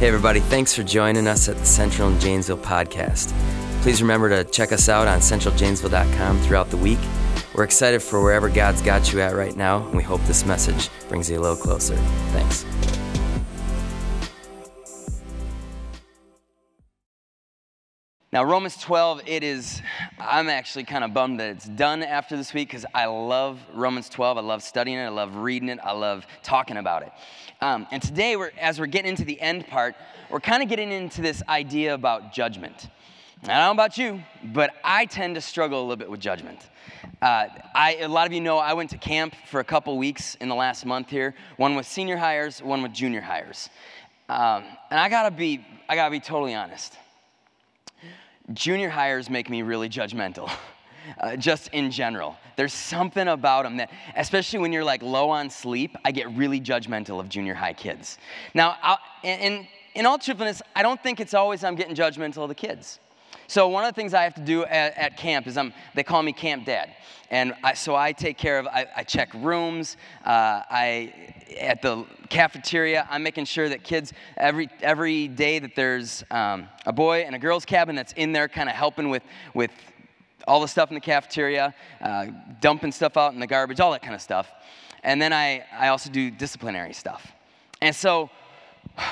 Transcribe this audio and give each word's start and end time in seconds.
Hey, 0.00 0.08
everybody, 0.08 0.40
thanks 0.40 0.74
for 0.74 0.82
joining 0.82 1.26
us 1.26 1.46
at 1.50 1.58
the 1.58 1.66
Central 1.66 2.08
and 2.08 2.18
Janesville 2.18 2.56
podcast. 2.56 3.34
Please 3.82 4.00
remember 4.00 4.30
to 4.30 4.50
check 4.50 4.72
us 4.72 4.88
out 4.88 5.06
on 5.06 5.18
centraljanesville.com 5.18 6.40
throughout 6.40 6.70
the 6.70 6.78
week. 6.78 6.98
We're 7.54 7.64
excited 7.64 8.02
for 8.02 8.22
wherever 8.22 8.48
God's 8.48 8.80
got 8.80 9.12
you 9.12 9.20
at 9.20 9.34
right 9.34 9.54
now, 9.54 9.84
and 9.84 9.94
we 9.94 10.02
hope 10.02 10.22
this 10.22 10.46
message 10.46 10.88
brings 11.10 11.28
you 11.28 11.38
a 11.38 11.42
little 11.42 11.54
closer. 11.54 11.96
Thanks. 12.32 12.64
Now, 18.32 18.44
Romans 18.44 18.76
12, 18.76 19.22
it 19.26 19.42
is, 19.42 19.82
I'm 20.20 20.48
actually 20.48 20.84
kind 20.84 21.02
of 21.02 21.12
bummed 21.12 21.40
that 21.40 21.50
it's 21.50 21.66
done 21.66 22.04
after 22.04 22.36
this 22.36 22.54
week 22.54 22.68
because 22.68 22.86
I 22.94 23.06
love 23.06 23.58
Romans 23.74 24.08
12. 24.08 24.38
I 24.38 24.40
love 24.40 24.62
studying 24.62 24.98
it. 24.98 25.02
I 25.02 25.08
love 25.08 25.34
reading 25.34 25.68
it. 25.68 25.80
I 25.82 25.90
love 25.90 26.24
talking 26.44 26.76
about 26.76 27.02
it. 27.02 27.10
Um, 27.60 27.88
and 27.90 28.00
today, 28.00 28.36
we're, 28.36 28.52
as 28.56 28.78
we're 28.78 28.86
getting 28.86 29.08
into 29.08 29.24
the 29.24 29.40
end 29.40 29.66
part, 29.66 29.96
we're 30.30 30.38
kind 30.38 30.62
of 30.62 30.68
getting 30.68 30.92
into 30.92 31.22
this 31.22 31.42
idea 31.48 31.92
about 31.92 32.32
judgment. 32.32 32.86
I 33.42 33.46
don't 33.48 33.56
know 33.56 33.70
about 33.72 33.98
you, 33.98 34.22
but 34.44 34.74
I 34.84 35.06
tend 35.06 35.34
to 35.34 35.40
struggle 35.40 35.80
a 35.80 35.82
little 35.82 35.96
bit 35.96 36.08
with 36.08 36.20
judgment. 36.20 36.70
Uh, 37.20 37.46
I, 37.74 37.96
a 38.00 38.06
lot 38.06 38.28
of 38.28 38.32
you 38.32 38.40
know 38.40 38.58
I 38.58 38.74
went 38.74 38.90
to 38.90 38.98
camp 38.98 39.34
for 39.48 39.58
a 39.58 39.64
couple 39.64 39.98
weeks 39.98 40.36
in 40.36 40.48
the 40.48 40.54
last 40.54 40.86
month 40.86 41.10
here. 41.10 41.34
One 41.56 41.74
with 41.74 41.86
senior 41.86 42.16
hires, 42.16 42.62
one 42.62 42.80
with 42.80 42.92
junior 42.92 43.22
hires. 43.22 43.70
Um, 44.28 44.62
and 44.88 45.00
I 45.00 45.08
gotta 45.08 45.32
be, 45.32 45.66
I 45.88 45.96
gotta 45.96 46.12
be 46.12 46.20
totally 46.20 46.54
honest 46.54 46.96
junior 48.52 48.88
hires 48.88 49.30
make 49.30 49.48
me 49.50 49.62
really 49.62 49.88
judgmental. 49.88 50.50
Uh, 51.18 51.34
just 51.34 51.68
in 51.68 51.90
general. 51.90 52.36
There's 52.56 52.74
something 52.74 53.26
about 53.26 53.64
them 53.64 53.78
that, 53.78 53.90
especially 54.16 54.58
when 54.58 54.70
you're 54.70 54.84
like 54.84 55.02
low 55.02 55.30
on 55.30 55.48
sleep, 55.48 55.96
I 56.04 56.12
get 56.12 56.30
really 56.36 56.60
judgmental 56.60 57.18
of 57.18 57.28
junior 57.28 57.54
high 57.54 57.72
kids. 57.72 58.18
Now, 58.54 58.76
I'll, 58.82 58.98
in, 59.24 59.66
in 59.94 60.06
all 60.06 60.18
truthfulness, 60.18 60.60
I 60.76 60.82
don't 60.82 61.02
think 61.02 61.18
it's 61.18 61.32
always 61.32 61.64
I'm 61.64 61.74
getting 61.74 61.96
judgmental 61.96 62.42
of 62.42 62.48
the 62.48 62.54
kids. 62.54 63.00
So 63.50 63.66
one 63.66 63.84
of 63.84 63.92
the 63.92 64.00
things 64.00 64.14
I 64.14 64.22
have 64.22 64.34
to 64.34 64.40
do 64.40 64.64
at, 64.64 64.96
at 64.96 65.16
camp 65.16 65.48
is 65.48 65.56
I'm, 65.56 65.72
they 65.96 66.04
call 66.04 66.22
me 66.22 66.32
camp 66.32 66.66
dad. 66.66 66.94
And 67.32 67.52
I, 67.64 67.74
so 67.74 67.96
I 67.96 68.12
take 68.12 68.38
care 68.38 68.60
of, 68.60 68.68
I, 68.68 68.86
I 68.94 69.02
check 69.02 69.34
rooms, 69.34 69.96
uh, 70.24 70.62
I, 70.70 71.12
at 71.58 71.82
the 71.82 72.06
cafeteria, 72.28 73.08
I'm 73.10 73.24
making 73.24 73.46
sure 73.46 73.68
that 73.68 73.82
kids, 73.82 74.12
every, 74.36 74.68
every 74.82 75.26
day 75.26 75.58
that 75.58 75.74
there's 75.74 76.22
um, 76.30 76.68
a 76.86 76.92
boy 76.92 77.24
and 77.26 77.34
a 77.34 77.40
girl's 77.40 77.64
cabin 77.64 77.96
that's 77.96 78.12
in 78.12 78.30
there 78.30 78.46
kind 78.46 78.68
of 78.68 78.76
helping 78.76 79.10
with, 79.10 79.24
with 79.52 79.72
all 80.46 80.60
the 80.60 80.68
stuff 80.68 80.90
in 80.90 80.94
the 80.94 81.00
cafeteria, 81.00 81.74
uh, 82.02 82.26
dumping 82.60 82.92
stuff 82.92 83.16
out 83.16 83.34
in 83.34 83.40
the 83.40 83.48
garbage, 83.48 83.80
all 83.80 83.90
that 83.90 84.02
kind 84.02 84.14
of 84.14 84.22
stuff. 84.22 84.48
And 85.02 85.20
then 85.20 85.32
I, 85.32 85.64
I 85.76 85.88
also 85.88 86.08
do 86.08 86.30
disciplinary 86.30 86.92
stuff. 86.92 87.32
And 87.82 87.96
so 87.96 88.30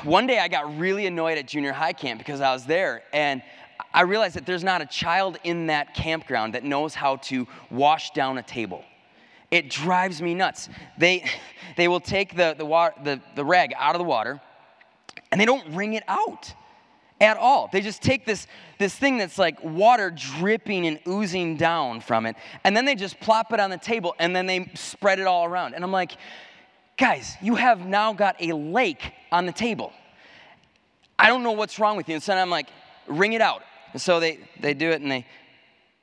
one 0.04 0.26
day 0.26 0.38
I 0.38 0.48
got 0.48 0.78
really 0.78 1.06
annoyed 1.06 1.38
at 1.38 1.48
junior 1.48 1.72
high 1.72 1.92
camp 1.92 2.18
because 2.18 2.40
I 2.40 2.52
was 2.52 2.64
there 2.66 3.02
and 3.12 3.42
I 3.92 4.02
realized 4.02 4.36
that 4.36 4.46
there's 4.46 4.64
not 4.64 4.82
a 4.82 4.86
child 4.86 5.38
in 5.44 5.66
that 5.66 5.94
campground 5.94 6.54
that 6.54 6.64
knows 6.64 6.94
how 6.94 7.16
to 7.16 7.46
wash 7.70 8.10
down 8.10 8.38
a 8.38 8.42
table. 8.42 8.84
It 9.50 9.70
drives 9.70 10.20
me 10.20 10.34
nuts. 10.34 10.68
They, 10.98 11.24
they 11.76 11.88
will 11.88 12.00
take 12.00 12.36
the, 12.36 12.54
the, 12.56 12.66
water, 12.66 12.94
the, 13.02 13.20
the 13.34 13.44
rag 13.44 13.72
out 13.76 13.94
of 13.94 13.98
the 13.98 14.04
water 14.04 14.40
and 15.30 15.40
they 15.40 15.44
don't 15.44 15.74
wring 15.74 15.94
it 15.94 16.04
out 16.08 16.52
at 17.20 17.36
all. 17.36 17.68
They 17.72 17.80
just 17.80 18.02
take 18.02 18.24
this, 18.24 18.46
this 18.78 18.94
thing 18.94 19.18
that's 19.18 19.38
like 19.38 19.62
water 19.62 20.10
dripping 20.10 20.86
and 20.86 21.00
oozing 21.06 21.56
down 21.56 22.00
from 22.00 22.26
it, 22.26 22.36
and 22.64 22.76
then 22.76 22.84
they 22.84 22.94
just 22.94 23.18
plop 23.20 23.52
it 23.52 23.60
on 23.60 23.70
the 23.70 23.78
table 23.78 24.14
and 24.18 24.34
then 24.34 24.46
they 24.46 24.70
spread 24.74 25.18
it 25.18 25.26
all 25.26 25.44
around. 25.44 25.74
And 25.74 25.82
I'm 25.82 25.92
like, 25.92 26.12
guys, 26.96 27.36
you 27.42 27.56
have 27.56 27.86
now 27.86 28.12
got 28.12 28.36
a 28.40 28.52
lake 28.52 29.12
on 29.32 29.46
the 29.46 29.52
table. 29.52 29.92
I 31.18 31.28
don't 31.28 31.42
know 31.42 31.52
what's 31.52 31.78
wrong 31.78 31.96
with 31.96 32.08
you. 32.08 32.14
And 32.14 32.22
so 32.22 32.34
I'm 32.34 32.50
like, 32.50 32.68
wring 33.08 33.32
it 33.32 33.40
out. 33.40 33.62
And 33.92 34.00
so 34.00 34.20
they, 34.20 34.38
they 34.60 34.74
do 34.74 34.90
it 34.90 35.00
and 35.00 35.10
they, 35.10 35.26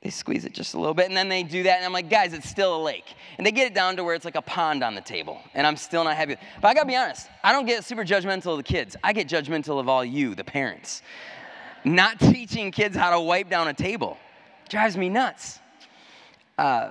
they 0.02 0.10
squeeze 0.10 0.44
it 0.44 0.52
just 0.52 0.74
a 0.74 0.78
little 0.78 0.94
bit 0.94 1.06
and 1.06 1.16
then 1.16 1.28
they 1.28 1.42
do 1.42 1.62
that 1.64 1.76
and 1.76 1.84
I'm 1.84 1.92
like, 1.92 2.10
guys, 2.10 2.32
it's 2.32 2.48
still 2.48 2.76
a 2.76 2.82
lake. 2.82 3.14
And 3.38 3.46
they 3.46 3.52
get 3.52 3.66
it 3.66 3.74
down 3.74 3.96
to 3.96 4.04
where 4.04 4.14
it's 4.14 4.24
like 4.24 4.36
a 4.36 4.42
pond 4.42 4.82
on 4.82 4.94
the 4.94 5.00
table 5.00 5.40
and 5.54 5.66
I'm 5.66 5.76
still 5.76 6.04
not 6.04 6.16
happy. 6.16 6.36
But 6.60 6.68
I 6.68 6.74
gotta 6.74 6.86
be 6.86 6.96
honest, 6.96 7.28
I 7.42 7.52
don't 7.52 7.66
get 7.66 7.84
super 7.84 8.04
judgmental 8.04 8.52
of 8.52 8.58
the 8.58 8.62
kids. 8.62 8.96
I 9.02 9.12
get 9.12 9.28
judgmental 9.28 9.80
of 9.80 9.88
all 9.88 10.04
you, 10.04 10.34
the 10.34 10.44
parents. 10.44 11.02
Not 11.84 12.18
teaching 12.20 12.70
kids 12.70 12.96
how 12.96 13.10
to 13.10 13.20
wipe 13.20 13.48
down 13.48 13.68
a 13.68 13.74
table 13.74 14.18
drives 14.68 14.96
me 14.96 15.08
nuts. 15.08 15.60
Uh, 16.58 16.90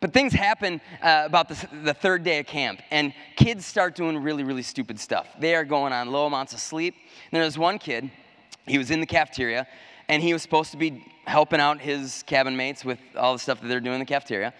but 0.00 0.12
things 0.12 0.34
happen 0.34 0.80
uh, 1.02 1.22
about 1.24 1.48
the, 1.48 1.68
the 1.82 1.94
third 1.94 2.24
day 2.24 2.38
of 2.38 2.46
camp, 2.46 2.82
and 2.90 3.14
kids 3.36 3.64
start 3.64 3.94
doing 3.94 4.18
really, 4.18 4.44
really 4.44 4.62
stupid 4.62 5.00
stuff. 5.00 5.26
They 5.38 5.54
are 5.54 5.64
going 5.64 5.94
on 5.94 6.12
low 6.12 6.26
amounts 6.26 6.52
of 6.52 6.60
sleep. 6.60 6.94
And 7.32 7.42
there's 7.42 7.56
one 7.56 7.78
kid, 7.78 8.10
he 8.66 8.76
was 8.76 8.90
in 8.90 9.00
the 9.00 9.06
cafeteria, 9.06 9.66
and 10.08 10.22
he 10.22 10.32
was 10.32 10.42
supposed 10.42 10.70
to 10.72 10.76
be 10.76 11.04
helping 11.26 11.60
out 11.60 11.80
his 11.80 12.22
cabin 12.26 12.56
mates 12.56 12.84
with 12.84 12.98
all 13.16 13.32
the 13.32 13.38
stuff 13.38 13.60
that 13.60 13.68
they're 13.68 13.80
doing 13.80 13.94
in 13.94 14.00
the 14.00 14.06
cafeteria. 14.06 14.52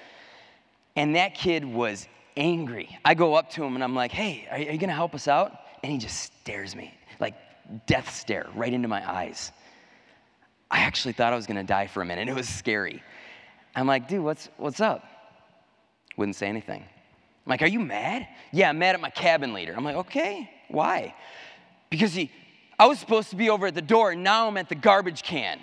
And 0.97 1.16
that 1.16 1.34
kid 1.34 1.65
was 1.65 2.09
angry. 2.37 2.99
I 3.05 3.15
go 3.15 3.34
up 3.34 3.50
to 3.50 3.65
him 3.65 3.75
and 3.75 3.84
I'm 3.84 3.94
like, 3.94 4.12
hey, 4.12 4.47
are 4.50 4.59
you 4.59 4.78
gonna 4.78 4.93
help 4.93 5.15
us 5.15 5.28
out? 5.28 5.53
And 5.83 5.93
he 5.93 5.99
just 5.99 6.22
stares 6.22 6.75
me, 6.75 6.94
like 7.21 7.34
death 7.87 8.15
stare, 8.15 8.47
right 8.54 8.72
into 8.72 8.88
my 8.88 9.09
eyes. 9.09 9.53
I 10.71 10.81
actually 10.81 11.12
thought 11.12 11.33
I 11.33 11.37
was 11.37 11.47
gonna 11.47 11.65
die 11.65 11.87
for 11.87 12.03
a 12.03 12.04
minute. 12.04 12.28
It 12.28 12.34
was 12.34 12.49
scary. 12.49 13.03
I'm 13.77 13.87
like, 13.87 14.09
dude, 14.09 14.22
what's, 14.22 14.49
what's 14.56 14.81
up? 14.81 15.04
Wouldn't 16.16 16.37
say 16.37 16.47
anything. 16.47 16.81
I'm 16.83 17.50
like, 17.50 17.62
are 17.62 17.69
you 17.69 17.81
mad? 17.81 18.27
Yeah, 18.53 18.71
I'm 18.71 18.78
mad 18.78 18.94
at 18.94 19.00
my 19.00 19.10
cabin 19.10 19.53
leader. 19.53 19.75
I'm 19.77 19.84
like, 19.84 19.97
okay, 19.97 20.50
why? 20.69 21.15
Because 21.91 22.15
he, 22.15 22.31
I 22.78 22.86
was 22.86 22.98
supposed 22.98 23.30
to 23.30 23.36
be 23.36 23.50
over 23.50 23.66
at 23.66 23.74
the 23.74 23.82
door, 23.82 24.12
and 24.12 24.22
now 24.24 24.48
I'm 24.48 24.56
at 24.56 24.68
the 24.68 24.74
garbage 24.74 25.22
can. 25.22 25.60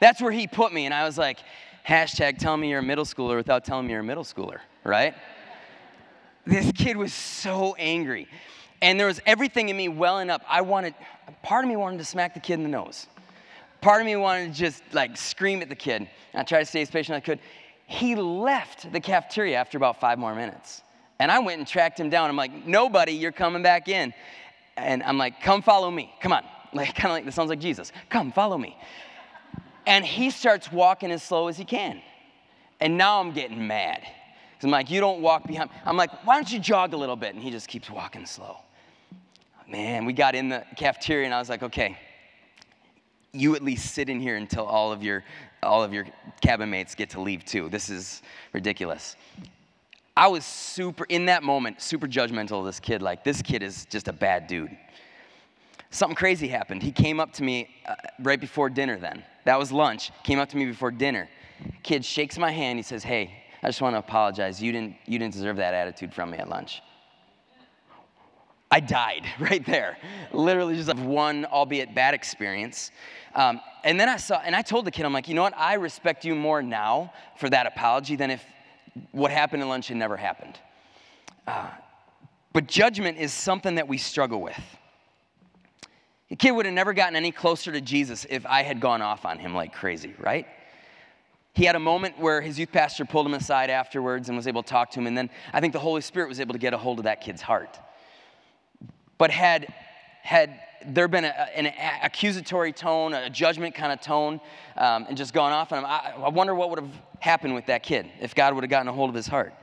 That's 0.00 0.20
where 0.20 0.32
he 0.32 0.46
put 0.46 0.72
me. 0.72 0.86
And 0.86 0.94
I 0.94 1.04
was 1.04 1.18
like, 1.18 1.38
hashtag 1.86 2.38
tell 2.38 2.56
me 2.56 2.70
you're 2.70 2.80
a 2.80 2.82
middle 2.82 3.04
schooler 3.04 3.36
without 3.36 3.64
telling 3.64 3.86
me 3.86 3.92
you're 3.92 4.00
a 4.00 4.04
middle 4.04 4.24
schooler, 4.24 4.58
right? 4.84 5.14
This 6.46 6.72
kid 6.72 6.96
was 6.96 7.12
so 7.12 7.74
angry. 7.74 8.28
And 8.82 8.98
there 8.98 9.06
was 9.06 9.20
everything 9.24 9.68
in 9.68 9.76
me 9.76 9.88
welling 9.88 10.30
up. 10.30 10.42
I 10.48 10.60
wanted, 10.60 10.94
part 11.42 11.64
of 11.64 11.68
me 11.68 11.76
wanted 11.76 11.98
to 11.98 12.04
smack 12.04 12.34
the 12.34 12.40
kid 12.40 12.54
in 12.54 12.62
the 12.62 12.68
nose. 12.68 13.06
Part 13.80 14.00
of 14.00 14.06
me 14.06 14.16
wanted 14.16 14.52
to 14.52 14.58
just 14.58 14.82
like 14.92 15.16
scream 15.16 15.62
at 15.62 15.68
the 15.68 15.74
kid. 15.74 16.08
I 16.34 16.42
tried 16.42 16.60
to 16.60 16.66
stay 16.66 16.82
as 16.82 16.90
patient 16.90 17.16
as 17.16 17.22
I 17.22 17.24
could. 17.24 17.38
He 17.86 18.14
left 18.14 18.90
the 18.92 19.00
cafeteria 19.00 19.56
after 19.56 19.76
about 19.78 20.00
five 20.00 20.18
more 20.18 20.34
minutes. 20.34 20.82
And 21.18 21.30
I 21.30 21.38
went 21.38 21.58
and 21.58 21.68
tracked 21.68 22.00
him 22.00 22.10
down. 22.10 22.28
I'm 22.28 22.36
like, 22.36 22.66
nobody, 22.66 23.12
you're 23.12 23.32
coming 23.32 23.62
back 23.62 23.88
in. 23.88 24.12
And 24.76 25.02
I'm 25.02 25.18
like, 25.18 25.40
come 25.40 25.62
follow 25.62 25.90
me. 25.90 26.12
Come 26.20 26.32
on. 26.32 26.44
Like, 26.74 26.94
kind 26.94 27.06
of 27.06 27.12
like, 27.12 27.24
this 27.24 27.34
sounds 27.34 27.48
like 27.48 27.60
Jesus. 27.60 27.92
Come, 28.10 28.32
follow 28.32 28.58
me. 28.58 28.76
And 29.86 30.04
he 30.04 30.30
starts 30.30 30.72
walking 30.72 31.10
as 31.10 31.22
slow 31.22 31.48
as 31.48 31.56
he 31.56 31.64
can. 31.64 32.02
And 32.80 32.98
now 32.98 33.20
I'm 33.20 33.32
getting 33.32 33.66
mad. 33.66 34.00
Because 34.00 34.64
I'm 34.64 34.70
like, 34.70 34.90
you 34.90 35.00
don't 35.00 35.20
walk 35.20 35.46
behind. 35.46 35.70
I'm 35.84 35.96
like, 35.96 36.10
why 36.26 36.34
don't 36.34 36.50
you 36.50 36.58
jog 36.58 36.92
a 36.92 36.96
little 36.96 37.16
bit? 37.16 37.34
And 37.34 37.42
he 37.42 37.50
just 37.50 37.68
keeps 37.68 37.90
walking 37.90 38.26
slow. 38.26 38.58
Man, 39.68 40.04
we 40.04 40.12
got 40.12 40.34
in 40.34 40.48
the 40.48 40.64
cafeteria 40.76 41.24
and 41.24 41.34
I 41.34 41.38
was 41.38 41.48
like, 41.48 41.62
okay, 41.62 41.98
you 43.32 43.54
at 43.56 43.62
least 43.62 43.94
sit 43.94 44.08
in 44.08 44.20
here 44.20 44.36
until 44.36 44.64
all 44.64 44.92
of 44.92 45.02
your 45.02 45.24
all 45.62 45.82
of 45.82 45.94
your 45.94 46.06
cabin 46.42 46.68
mates 46.68 46.94
get 46.94 47.08
to 47.10 47.20
leave 47.20 47.44
too. 47.44 47.70
This 47.70 47.88
is 47.88 48.22
ridiculous. 48.52 49.16
I 50.14 50.28
was 50.28 50.44
super 50.44 51.04
in 51.04 51.26
that 51.26 51.42
moment, 51.42 51.80
super 51.80 52.06
judgmental 52.06 52.60
of 52.60 52.66
this 52.66 52.78
kid. 52.78 53.00
Like 53.00 53.24
this 53.24 53.40
kid 53.40 53.62
is 53.62 53.86
just 53.86 54.08
a 54.08 54.12
bad 54.12 54.46
dude 54.46 54.76
something 55.94 56.16
crazy 56.16 56.48
happened. 56.48 56.82
He 56.82 56.92
came 56.92 57.20
up 57.20 57.32
to 57.34 57.42
me 57.42 57.68
uh, 57.86 57.94
right 58.20 58.40
before 58.40 58.68
dinner 58.68 58.98
then. 58.98 59.24
That 59.44 59.58
was 59.58 59.70
lunch. 59.72 60.10
Came 60.24 60.38
up 60.38 60.48
to 60.50 60.56
me 60.56 60.66
before 60.66 60.90
dinner. 60.90 61.28
Kid 61.82 62.04
shakes 62.04 62.38
my 62.38 62.50
hand. 62.50 62.78
He 62.78 62.82
says, 62.82 63.02
Hey, 63.02 63.44
I 63.62 63.68
just 63.68 63.80
want 63.80 63.94
to 63.94 63.98
apologize. 63.98 64.62
You 64.62 64.72
didn't, 64.72 64.96
you 65.06 65.18
didn't 65.18 65.34
deserve 65.34 65.56
that 65.56 65.74
attitude 65.74 66.12
from 66.12 66.30
me 66.30 66.38
at 66.38 66.48
lunch. 66.48 66.82
I 68.70 68.80
died 68.80 69.24
right 69.38 69.64
there. 69.64 69.96
Literally 70.32 70.74
just 70.76 70.88
of 70.88 71.04
one, 71.04 71.44
albeit 71.46 71.94
bad 71.94 72.12
experience. 72.12 72.90
Um, 73.34 73.60
and 73.84 73.98
then 73.98 74.08
I 74.08 74.16
saw, 74.16 74.40
and 74.44 74.54
I 74.56 74.62
told 74.62 74.84
the 74.84 74.90
kid, 74.90 75.04
I'm 75.06 75.12
like, 75.12 75.28
you 75.28 75.34
know 75.34 75.42
what? 75.42 75.56
I 75.56 75.74
respect 75.74 76.24
you 76.24 76.34
more 76.34 76.62
now 76.62 77.12
for 77.36 77.48
that 77.50 77.66
apology 77.66 78.16
than 78.16 78.30
if 78.30 78.44
what 79.12 79.30
happened 79.30 79.62
in 79.62 79.68
lunch 79.68 79.88
had 79.88 79.96
never 79.96 80.16
happened. 80.16 80.58
Uh, 81.46 81.68
but 82.52 82.66
judgment 82.66 83.18
is 83.18 83.32
something 83.32 83.76
that 83.76 83.86
we 83.86 83.98
struggle 83.98 84.40
with. 84.40 84.60
The 86.34 86.38
kid 86.38 86.50
would 86.50 86.66
have 86.66 86.74
never 86.74 86.92
gotten 86.92 87.14
any 87.14 87.30
closer 87.30 87.70
to 87.70 87.80
Jesus 87.80 88.26
if 88.28 88.44
I 88.44 88.64
had 88.64 88.80
gone 88.80 89.00
off 89.00 89.24
on 89.24 89.38
him 89.38 89.54
like 89.54 89.72
crazy, 89.72 90.14
right? 90.18 90.48
He 91.52 91.64
had 91.64 91.76
a 91.76 91.78
moment 91.78 92.18
where 92.18 92.40
his 92.40 92.58
youth 92.58 92.72
pastor 92.72 93.04
pulled 93.04 93.24
him 93.24 93.34
aside 93.34 93.70
afterwards 93.70 94.28
and 94.28 94.36
was 94.36 94.48
able 94.48 94.64
to 94.64 94.68
talk 94.68 94.90
to 94.90 94.98
him, 94.98 95.06
and 95.06 95.16
then 95.16 95.30
I 95.52 95.60
think 95.60 95.72
the 95.72 95.78
Holy 95.78 96.00
Spirit 96.00 96.28
was 96.28 96.40
able 96.40 96.52
to 96.52 96.58
get 96.58 96.74
a 96.74 96.76
hold 96.76 96.98
of 96.98 97.04
that 97.04 97.20
kid's 97.20 97.40
heart. 97.40 97.78
But 99.16 99.30
had, 99.30 99.72
had 100.24 100.58
there 100.84 101.06
been 101.06 101.24
a, 101.24 101.56
an 101.56 101.72
accusatory 102.02 102.72
tone, 102.72 103.14
a 103.14 103.30
judgment 103.30 103.76
kind 103.76 103.92
of 103.92 104.00
tone, 104.00 104.40
um, 104.76 105.06
and 105.08 105.16
just 105.16 105.34
gone 105.34 105.52
off 105.52 105.70
on 105.70 105.78
him, 105.78 105.86
I, 105.86 106.14
I 106.16 106.30
wonder 106.30 106.52
what 106.52 106.70
would 106.70 106.80
have 106.80 106.90
happened 107.20 107.54
with 107.54 107.66
that 107.66 107.84
kid 107.84 108.10
if 108.20 108.34
God 108.34 108.56
would 108.56 108.64
have 108.64 108.70
gotten 108.72 108.88
a 108.88 108.92
hold 108.92 109.08
of 109.08 109.14
his 109.14 109.28
heart. 109.28 109.54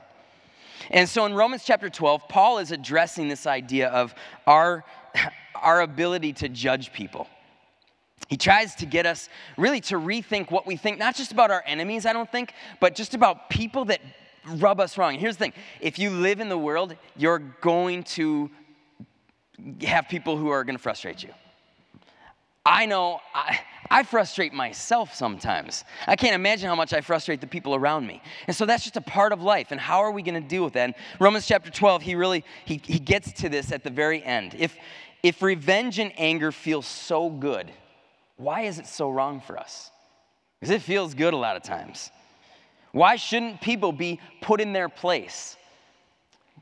And 0.90 1.06
so 1.06 1.26
in 1.26 1.34
Romans 1.34 1.64
chapter 1.64 1.90
12, 1.90 2.28
Paul 2.30 2.58
is 2.58 2.72
addressing 2.72 3.28
this 3.28 3.46
idea 3.46 3.88
of 3.88 4.14
our 4.46 4.84
our 5.54 5.80
ability 5.80 6.32
to 6.34 6.48
judge 6.48 6.92
people. 6.92 7.28
He 8.28 8.36
tries 8.36 8.74
to 8.76 8.86
get 8.86 9.04
us 9.04 9.28
really 9.56 9.80
to 9.82 9.96
rethink 9.96 10.50
what 10.50 10.66
we 10.66 10.76
think, 10.76 10.98
not 10.98 11.14
just 11.14 11.32
about 11.32 11.50
our 11.50 11.62
enemies, 11.66 12.06
I 12.06 12.12
don't 12.12 12.30
think, 12.30 12.54
but 12.80 12.94
just 12.94 13.14
about 13.14 13.50
people 13.50 13.84
that 13.86 14.00
rub 14.46 14.80
us 14.80 14.98
wrong. 14.98 15.14
here's 15.14 15.36
the 15.36 15.44
thing 15.44 15.52
if 15.80 15.98
you 15.98 16.10
live 16.10 16.40
in 16.40 16.48
the 16.48 16.58
world, 16.58 16.96
you're 17.16 17.38
going 17.38 18.02
to 18.02 18.50
have 19.82 20.08
people 20.08 20.36
who 20.36 20.48
are 20.48 20.64
going 20.64 20.76
to 20.76 20.82
frustrate 20.82 21.22
you. 21.22 21.30
I 22.64 22.86
know 22.86 23.20
I, 23.34 23.60
I, 23.92 24.02
frustrate 24.04 24.52
myself 24.52 25.14
sometimes. 25.14 25.84
I 26.06 26.16
can't 26.16 26.34
imagine 26.34 26.68
how 26.68 26.74
much 26.74 26.92
I 26.92 27.00
frustrate 27.02 27.40
the 27.40 27.46
people 27.46 27.74
around 27.74 28.06
me. 28.06 28.22
And 28.46 28.56
so 28.56 28.64
that's 28.64 28.84
just 28.84 28.96
a 28.96 29.02
part 29.02 29.32
of 29.32 29.42
life. 29.42 29.70
And 29.70 29.80
how 29.80 30.00
are 30.00 30.10
we 30.10 30.22
going 30.22 30.42
to 30.42 30.48
deal 30.48 30.64
with 30.64 30.72
that? 30.72 30.88
In 30.88 30.94
Romans 31.20 31.46
chapter 31.46 31.70
12, 31.70 32.02
he 32.02 32.14
really 32.14 32.44
he, 32.64 32.80
he 32.82 32.98
gets 32.98 33.32
to 33.34 33.48
this 33.48 33.70
at 33.70 33.84
the 33.84 33.90
very 33.90 34.22
end. 34.22 34.56
If 34.58 34.76
if 35.22 35.40
revenge 35.42 35.98
and 35.98 36.12
anger 36.16 36.50
feel 36.50 36.82
so 36.82 37.30
good, 37.30 37.70
why 38.36 38.62
is 38.62 38.78
it 38.78 38.86
so 38.86 39.10
wrong 39.10 39.40
for 39.40 39.58
us? 39.58 39.90
Because 40.58 40.74
it 40.74 40.82
feels 40.82 41.14
good 41.14 41.34
a 41.34 41.36
lot 41.36 41.56
of 41.56 41.62
times. 41.62 42.10
Why 42.92 43.16
shouldn't 43.16 43.60
people 43.60 43.92
be 43.92 44.20
put 44.40 44.60
in 44.60 44.72
their 44.72 44.88
place? 44.88 45.56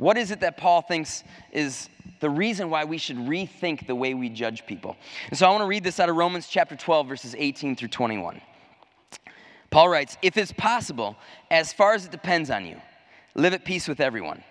What 0.00 0.16
is 0.16 0.30
it 0.30 0.40
that 0.40 0.56
Paul 0.56 0.80
thinks 0.80 1.24
is 1.52 1.90
the 2.20 2.30
reason 2.30 2.70
why 2.70 2.84
we 2.84 2.96
should 2.96 3.18
rethink 3.18 3.86
the 3.86 3.94
way 3.94 4.14
we 4.14 4.30
judge 4.30 4.64
people? 4.64 4.96
And 5.28 5.38
so 5.38 5.46
I 5.46 5.50
want 5.50 5.60
to 5.60 5.66
read 5.66 5.84
this 5.84 6.00
out 6.00 6.08
of 6.08 6.16
Romans 6.16 6.48
chapter 6.48 6.74
12, 6.74 7.06
verses 7.06 7.34
18 7.36 7.76
through 7.76 7.88
21. 7.88 8.40
Paul 9.68 9.90
writes, 9.90 10.16
If 10.22 10.38
it's 10.38 10.52
possible, 10.52 11.16
as 11.50 11.74
far 11.74 11.92
as 11.92 12.06
it 12.06 12.10
depends 12.10 12.48
on 12.48 12.64
you, 12.64 12.80
live 13.34 13.52
at 13.52 13.66
peace 13.66 13.86
with 13.86 14.00
everyone. 14.00 14.42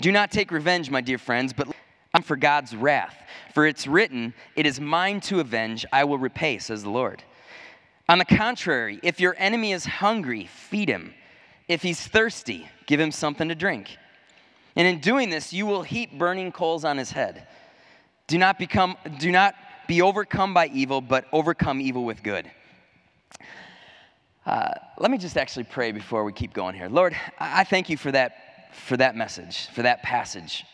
Do 0.00 0.12
not 0.12 0.30
take 0.30 0.52
revenge, 0.52 0.88
my 0.88 1.00
dear 1.00 1.18
friends, 1.18 1.52
but 1.52 1.66
I'm 2.14 2.22
for 2.22 2.36
God's 2.36 2.76
wrath. 2.76 3.16
For 3.54 3.66
it's 3.66 3.88
written, 3.88 4.34
It 4.54 4.66
is 4.66 4.80
mine 4.80 5.20
to 5.22 5.40
avenge, 5.40 5.84
I 5.92 6.04
will 6.04 6.18
repay, 6.18 6.58
says 6.58 6.84
the 6.84 6.90
Lord. 6.90 7.24
On 8.08 8.18
the 8.18 8.24
contrary, 8.24 9.00
if 9.02 9.18
your 9.18 9.34
enemy 9.36 9.72
is 9.72 9.84
hungry, 9.84 10.46
feed 10.46 10.88
him. 10.88 11.12
If 11.66 11.82
he's 11.82 12.06
thirsty, 12.06 12.68
give 12.86 13.00
him 13.00 13.10
something 13.10 13.48
to 13.48 13.56
drink. 13.56 13.96
And 14.76 14.88
in 14.88 15.00
doing 15.00 15.30
this, 15.30 15.52
you 15.52 15.66
will 15.66 15.82
heap 15.82 16.18
burning 16.18 16.52
coals 16.52 16.84
on 16.84 16.98
his 16.98 17.10
head. 17.10 17.46
Do 18.26 18.38
not 18.38 18.58
become 18.58 18.96
do 19.18 19.30
not 19.30 19.54
be 19.86 20.02
overcome 20.02 20.54
by 20.54 20.68
evil, 20.68 21.00
but 21.00 21.26
overcome 21.32 21.80
evil 21.80 22.04
with 22.04 22.22
good. 22.22 22.50
Uh, 24.46 24.70
let 24.98 25.10
me 25.10 25.18
just 25.18 25.36
actually 25.36 25.64
pray 25.64 25.92
before 25.92 26.24
we 26.24 26.32
keep 26.32 26.52
going 26.52 26.74
here. 26.74 26.88
Lord, 26.88 27.16
I 27.38 27.64
thank 27.64 27.88
you 27.88 27.96
for 27.96 28.12
that 28.12 28.72
for 28.72 28.96
that 28.96 29.16
message, 29.16 29.68
for 29.68 29.82
that 29.82 30.02
passage 30.02 30.64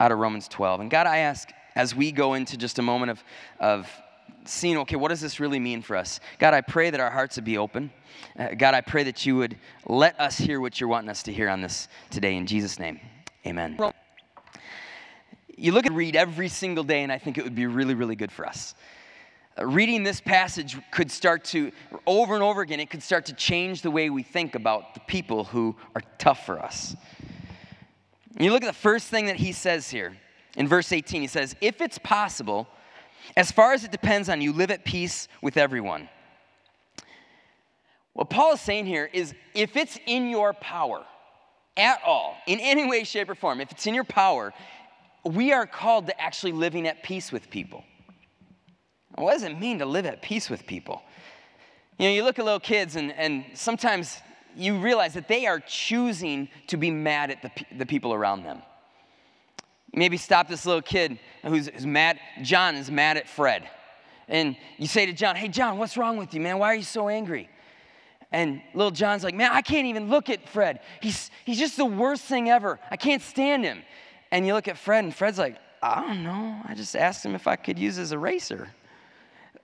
out 0.00 0.10
of 0.10 0.18
Romans 0.18 0.48
12. 0.48 0.80
And 0.80 0.90
God, 0.90 1.06
I 1.06 1.18
ask 1.18 1.50
as 1.76 1.94
we 1.94 2.12
go 2.12 2.34
into 2.34 2.56
just 2.56 2.78
a 2.78 2.82
moment 2.82 3.10
of, 3.10 3.24
of 3.60 3.90
seeing, 4.44 4.78
okay, 4.78 4.96
what 4.96 5.08
does 5.08 5.20
this 5.20 5.40
really 5.40 5.58
mean 5.58 5.82
for 5.82 5.96
us? 5.96 6.20
God, 6.38 6.54
I 6.54 6.60
pray 6.60 6.90
that 6.90 7.00
our 7.00 7.10
hearts 7.10 7.36
would 7.36 7.44
be 7.44 7.58
open. 7.58 7.90
Uh, 8.38 8.54
God, 8.54 8.74
I 8.74 8.80
pray 8.80 9.04
that 9.04 9.26
you 9.26 9.36
would 9.36 9.56
let 9.86 10.18
us 10.18 10.38
hear 10.38 10.60
what 10.60 10.80
you're 10.80 10.88
wanting 10.88 11.10
us 11.10 11.22
to 11.24 11.32
hear 11.32 11.48
on 11.48 11.60
this 11.60 11.88
today. 12.10 12.36
In 12.36 12.46
Jesus' 12.46 12.78
name, 12.78 13.00
amen. 13.46 13.78
You 15.56 15.72
look 15.72 15.86
at 15.86 15.92
read 15.92 16.16
every 16.16 16.48
single 16.48 16.84
day, 16.84 17.02
and 17.02 17.12
I 17.12 17.18
think 17.18 17.38
it 17.38 17.44
would 17.44 17.54
be 17.54 17.66
really, 17.66 17.94
really 17.94 18.16
good 18.16 18.32
for 18.32 18.46
us. 18.46 18.74
Uh, 19.56 19.66
reading 19.66 20.02
this 20.02 20.20
passage 20.20 20.76
could 20.90 21.10
start 21.10 21.44
to, 21.44 21.70
over 22.06 22.34
and 22.34 22.42
over 22.42 22.60
again, 22.60 22.80
it 22.80 22.90
could 22.90 23.02
start 23.02 23.26
to 23.26 23.32
change 23.34 23.82
the 23.82 23.90
way 23.90 24.10
we 24.10 24.22
think 24.22 24.54
about 24.56 24.94
the 24.94 25.00
people 25.00 25.44
who 25.44 25.76
are 25.94 26.02
tough 26.18 26.44
for 26.44 26.58
us. 26.58 26.96
You 28.38 28.50
look 28.50 28.64
at 28.64 28.66
the 28.66 28.72
first 28.72 29.08
thing 29.08 29.26
that 29.26 29.36
he 29.36 29.52
says 29.52 29.88
here 29.88 30.16
in 30.56 30.66
verse 30.66 30.90
18. 30.90 31.20
He 31.20 31.28
says, 31.28 31.54
If 31.60 31.80
it's 31.80 31.98
possible, 31.98 32.66
as 33.36 33.52
far 33.52 33.72
as 33.72 33.84
it 33.84 33.92
depends 33.92 34.28
on 34.28 34.40
you, 34.40 34.52
live 34.52 34.72
at 34.72 34.84
peace 34.84 35.28
with 35.40 35.56
everyone. 35.56 36.08
What 38.12 38.30
Paul 38.30 38.54
is 38.54 38.60
saying 38.60 38.86
here 38.86 39.08
is 39.12 39.34
if 39.54 39.76
it's 39.76 39.98
in 40.06 40.28
your 40.28 40.52
power 40.52 41.04
at 41.76 42.00
all, 42.04 42.36
in 42.46 42.60
any 42.60 42.88
way, 42.88 43.04
shape, 43.04 43.28
or 43.28 43.34
form, 43.34 43.60
if 43.60 43.72
it's 43.72 43.86
in 43.86 43.94
your 43.94 44.04
power, 44.04 44.52
we 45.24 45.52
are 45.52 45.66
called 45.66 46.06
to 46.06 46.20
actually 46.20 46.52
living 46.52 46.86
at 46.86 47.02
peace 47.02 47.32
with 47.32 47.50
people. 47.50 47.84
What 49.16 49.32
does 49.32 49.42
it 49.42 49.58
mean 49.58 49.78
to 49.78 49.86
live 49.86 50.06
at 50.06 50.22
peace 50.22 50.50
with 50.50 50.66
people? 50.66 51.02
You 51.98 52.08
know, 52.08 52.14
you 52.14 52.24
look 52.24 52.38
at 52.38 52.44
little 52.44 52.60
kids, 52.60 52.96
and, 52.96 53.12
and 53.12 53.44
sometimes 53.54 54.18
you 54.56 54.78
realize 54.78 55.14
that 55.14 55.28
they 55.28 55.46
are 55.46 55.60
choosing 55.60 56.48
to 56.68 56.76
be 56.76 56.90
mad 56.90 57.30
at 57.30 57.42
the, 57.42 57.50
the 57.76 57.86
people 57.86 58.12
around 58.12 58.44
them. 58.44 58.62
Maybe 59.92 60.16
stop 60.16 60.48
this 60.48 60.66
little 60.66 60.82
kid 60.82 61.18
who's, 61.42 61.68
who's 61.68 61.86
mad. 61.86 62.18
John 62.42 62.74
is 62.74 62.90
mad 62.90 63.16
at 63.16 63.28
Fred. 63.28 63.68
And 64.26 64.56
you 64.76 64.88
say 64.88 65.06
to 65.06 65.12
John, 65.12 65.36
Hey, 65.36 65.48
John, 65.48 65.78
what's 65.78 65.96
wrong 65.96 66.16
with 66.16 66.34
you, 66.34 66.40
man? 66.40 66.58
Why 66.58 66.68
are 66.68 66.74
you 66.74 66.82
so 66.82 67.08
angry? 67.08 67.48
And 68.34 68.60
little 68.74 68.90
John's 68.90 69.22
like, 69.22 69.36
Man, 69.36 69.52
I 69.52 69.62
can't 69.62 69.86
even 69.86 70.10
look 70.10 70.28
at 70.28 70.48
Fred. 70.48 70.80
He's, 71.00 71.30
he's 71.44 71.56
just 71.56 71.76
the 71.76 71.84
worst 71.84 72.24
thing 72.24 72.50
ever. 72.50 72.80
I 72.90 72.96
can't 72.96 73.22
stand 73.22 73.62
him. 73.64 73.82
And 74.32 74.44
you 74.44 74.54
look 74.54 74.66
at 74.66 74.76
Fred, 74.76 75.04
and 75.04 75.14
Fred's 75.14 75.38
like, 75.38 75.56
I 75.80 76.00
don't 76.00 76.24
know. 76.24 76.60
I 76.66 76.74
just 76.74 76.96
asked 76.96 77.24
him 77.24 77.36
if 77.36 77.46
I 77.46 77.54
could 77.54 77.78
use 77.78 77.94
his 77.94 78.10
eraser. 78.10 78.70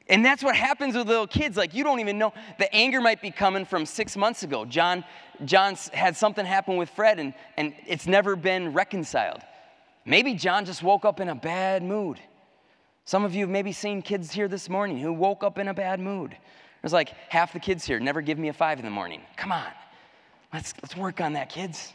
And 0.09 0.25
that's 0.25 0.45
what 0.45 0.55
happens 0.55 0.95
with 0.95 1.09
little 1.09 1.27
kids. 1.27 1.57
Like, 1.57 1.75
you 1.75 1.83
don't 1.83 1.99
even 1.99 2.17
know. 2.17 2.33
The 2.61 2.73
anger 2.73 3.01
might 3.01 3.21
be 3.21 3.33
coming 3.33 3.65
from 3.65 3.85
six 3.87 4.17
months 4.17 4.45
ago. 4.45 4.65
John, 4.65 5.03
John's 5.45 5.89
had 5.89 6.17
something 6.17 6.47
happen 6.47 6.77
with 6.77 6.91
Fred, 6.91 7.19
and, 7.19 7.35
and 7.57 7.75
it's 7.89 8.07
never 8.07 8.37
been 8.37 8.73
reconciled. 8.73 9.41
Maybe 10.05 10.35
John 10.35 10.65
just 10.65 10.85
woke 10.85 11.05
up 11.05 11.19
in 11.19 11.29
a 11.29 11.35
bad 11.35 11.83
mood. 11.83 12.21
Some 13.05 13.25
of 13.25 13.35
you 13.35 13.41
have 13.41 13.51
maybe 13.51 13.73
seen 13.73 14.01
kids 14.01 14.31
here 14.31 14.47
this 14.47 14.69
morning 14.69 15.01
who 15.01 15.13
woke 15.13 15.43
up 15.43 15.59
in 15.59 15.67
a 15.67 15.75
bad 15.75 15.99
mood. 15.99 16.37
There's 16.83 16.93
like 16.93 17.11
half 17.29 17.53
the 17.53 17.61
kids 17.61 17.85
here 17.85 18.01
never 18.01 18.23
give 18.23 18.39
me 18.39 18.49
a 18.49 18.53
five 18.53 18.79
in 18.79 18.85
the 18.85 18.91
morning. 18.91 19.21
Come 19.37 19.53
on, 19.53 19.67
let's, 20.53 20.75
let's 20.83 20.97
work 20.97 21.21
on 21.21 21.35
that, 21.35 21.49
kids. 21.49 21.93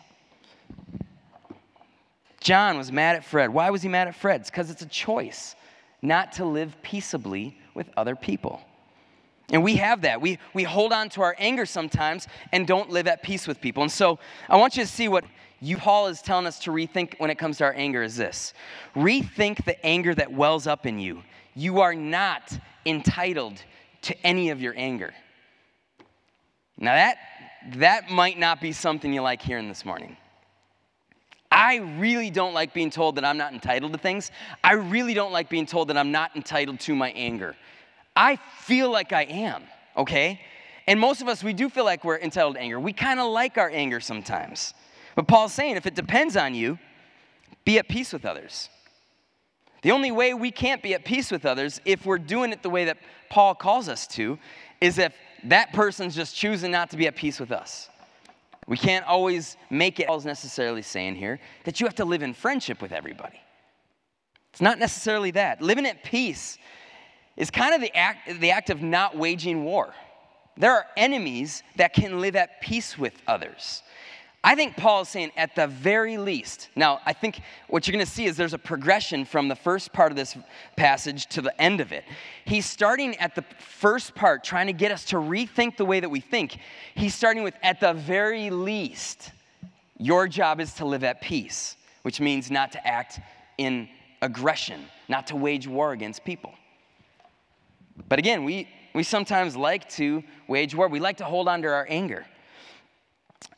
John 2.39 2.77
was 2.77 2.91
mad 2.91 3.15
at 3.15 3.25
Fred. 3.25 3.49
Why 3.49 3.71
was 3.71 3.81
he 3.81 3.89
mad 3.89 4.07
at 4.07 4.15
Fred? 4.15 4.41
It's 4.41 4.51
because 4.51 4.69
it's 4.69 4.83
a 4.83 4.87
choice 4.87 5.55
not 6.03 6.33
to 6.33 6.45
live 6.45 6.79
peaceably 6.83 7.57
with 7.73 7.89
other 7.97 8.15
people. 8.15 8.61
And 9.51 9.63
we 9.63 9.75
have 9.77 10.01
that. 10.01 10.21
We, 10.21 10.39
we 10.53 10.63
hold 10.63 10.91
on 10.91 11.09
to 11.09 11.21
our 11.21 11.35
anger 11.37 11.65
sometimes 11.65 12.27
and 12.51 12.67
don't 12.67 12.89
live 12.89 13.07
at 13.07 13.23
peace 13.23 13.47
with 13.47 13.61
people. 13.61 13.83
And 13.83 13.91
so 13.91 14.19
I 14.49 14.57
want 14.57 14.75
you 14.77 14.83
to 14.83 14.89
see 14.89 15.07
what 15.07 15.25
you 15.61 15.77
Paul 15.77 16.07
is 16.07 16.21
telling 16.21 16.45
us 16.45 16.59
to 16.59 16.71
rethink 16.71 17.19
when 17.19 17.29
it 17.29 17.37
comes 17.37 17.57
to 17.57 17.63
our 17.63 17.73
anger 17.73 18.03
is 18.03 18.15
this. 18.15 18.53
Rethink 18.95 19.63
the 19.65 19.83
anger 19.85 20.13
that 20.15 20.31
wells 20.31 20.67
up 20.67 20.85
in 20.85 20.99
you. 20.99 21.23
You 21.55 21.81
are 21.81 21.95
not 21.95 22.57
entitled 22.85 23.63
to 24.05 24.25
any 24.25 24.49
of 24.49 24.61
your 24.61 24.73
anger. 24.75 25.13
Now 26.77 26.93
that 26.93 27.17
that 27.73 28.11
might 28.11 28.37
not 28.37 28.61
be 28.61 28.71
something 28.71 29.11
you 29.11 29.21
like 29.21 29.41
hearing 29.41 29.67
this 29.67 29.85
morning. 29.85 30.17
I 31.51 31.77
really 31.97 32.29
don't 32.29 32.53
like 32.53 32.73
being 32.73 32.89
told 32.89 33.15
that 33.15 33.25
I'm 33.25 33.37
not 33.37 33.53
entitled 33.53 33.93
to 33.93 33.97
things. 33.97 34.29
I 34.63 34.73
really 34.73 35.13
don't 35.13 35.31
like 35.31 35.49
being 35.49 35.65
told 35.65 35.87
that 35.87 35.97
I'm 35.97 36.11
not 36.11 36.35
entitled 36.35 36.79
to 36.81 36.95
my 36.95 37.11
anger. 37.11 37.55
I 38.15 38.35
feel 38.35 38.91
like 38.91 39.13
I 39.13 39.23
am, 39.23 39.63
okay? 39.95 40.41
And 40.85 40.99
most 40.99 41.21
of 41.21 41.27
us, 41.27 41.43
we 41.43 41.53
do 41.53 41.69
feel 41.69 41.85
like 41.85 42.03
we're 42.03 42.19
entitled 42.19 42.55
to 42.55 42.61
anger. 42.61 42.79
We 42.79 42.93
kind 42.93 43.19
of 43.19 43.31
like 43.31 43.57
our 43.57 43.69
anger 43.69 43.99
sometimes. 43.99 44.73
But 45.15 45.27
Paul's 45.27 45.53
saying 45.53 45.77
if 45.77 45.85
it 45.85 45.95
depends 45.95 46.35
on 46.35 46.53
you, 46.53 46.77
be 47.63 47.79
at 47.79 47.87
peace 47.87 48.13
with 48.13 48.25
others. 48.25 48.69
The 49.85 49.91
only 49.91 50.11
way 50.11 50.33
we 50.33 50.49
can't 50.49 50.81
be 50.81 50.95
at 50.95 51.05
peace 51.05 51.29
with 51.29 51.45
others, 51.45 51.79
if 51.85 52.07
we're 52.07 52.17
doing 52.17 52.51
it 52.51 52.63
the 52.63 52.71
way 52.71 52.85
that 52.85 52.97
Paul 53.29 53.53
calls 53.53 53.87
us 53.87 54.07
to, 54.07 54.39
is 54.81 54.97
if 54.97 55.13
that 55.43 55.73
person's 55.73 56.15
just 56.15 56.35
choosing 56.35 56.71
not 56.71 56.89
to 56.89 56.97
be 56.97 57.05
at 57.05 57.15
peace 57.15 57.39
with 57.39 57.51
us. 57.51 57.87
We 58.65 58.77
can't 58.77 59.05
always 59.05 59.57
make 59.69 59.99
it, 59.99 60.07
Paul's 60.07 60.25
necessarily 60.25 60.81
saying 60.81 61.17
here, 61.17 61.39
that 61.65 61.79
you 61.79 61.85
have 61.85 61.93
to 61.97 62.05
live 62.05 62.23
in 62.23 62.33
friendship 62.33 62.81
with 62.81 62.91
everybody. 62.93 63.39
It's 64.53 64.59
not 64.59 64.79
necessarily 64.79 65.29
that. 65.29 65.61
Living 65.61 65.85
at 65.85 66.03
peace 66.03 66.57
is 67.37 67.51
kind 67.51 67.75
of 67.75 67.79
the 67.79 67.95
act, 67.95 68.39
the 68.39 68.49
act 68.49 68.71
of 68.71 68.81
not 68.81 69.15
waging 69.15 69.65
war. 69.65 69.93
There 70.57 70.71
are 70.71 70.87
enemies 70.97 71.61
that 71.75 71.93
can 71.93 72.21
live 72.21 72.35
at 72.35 72.59
peace 72.59 72.97
with 72.97 73.13
others. 73.27 73.83
I 74.45 74.53
think 74.53 74.77
Paul 74.77 75.01
is 75.01 75.09
saying, 75.09 75.31
at 75.37 75.55
the 75.55 75.65
very 75.65 76.19
least, 76.19 76.69
now 76.75 76.99
I 77.03 77.13
think 77.13 77.41
what 77.67 77.87
you're 77.87 77.93
going 77.93 78.05
to 78.05 78.11
see 78.11 78.25
is 78.25 78.37
there's 78.37 78.53
a 78.53 78.59
progression 78.59 79.25
from 79.25 79.47
the 79.47 79.55
first 79.55 79.91
part 79.91 80.11
of 80.11 80.15
this 80.15 80.37
passage 80.75 81.25
to 81.29 81.41
the 81.41 81.59
end 81.59 81.81
of 81.81 81.91
it. 81.91 82.03
He's 82.45 82.67
starting 82.67 83.15
at 83.15 83.33
the 83.33 83.43
first 83.57 84.13
part, 84.13 84.43
trying 84.43 84.67
to 84.67 84.73
get 84.73 84.91
us 84.91 85.03
to 85.05 85.15
rethink 85.15 85.77
the 85.77 85.85
way 85.85 85.99
that 85.99 86.09
we 86.09 86.19
think. 86.19 86.59
He's 86.93 87.15
starting 87.15 87.41
with, 87.41 87.55
at 87.63 87.79
the 87.79 87.93
very 87.93 88.51
least, 88.51 89.31
your 89.97 90.27
job 90.27 90.61
is 90.61 90.73
to 90.73 90.85
live 90.85 91.03
at 91.03 91.21
peace, 91.21 91.75
which 92.03 92.21
means 92.21 92.51
not 92.51 92.71
to 92.73 92.87
act 92.87 93.19
in 93.57 93.89
aggression, 94.21 94.85
not 95.07 95.25
to 95.27 95.35
wage 95.35 95.67
war 95.67 95.91
against 95.91 96.23
people. 96.23 96.53
But 98.07 98.19
again, 98.19 98.43
we, 98.43 98.69
we 98.93 99.01
sometimes 99.01 99.57
like 99.57 99.89
to 99.93 100.23
wage 100.47 100.75
war, 100.75 100.87
we 100.87 100.99
like 100.99 101.17
to 101.17 101.25
hold 101.25 101.47
on 101.47 101.63
to 101.63 101.67
our 101.67 101.87
anger. 101.89 102.27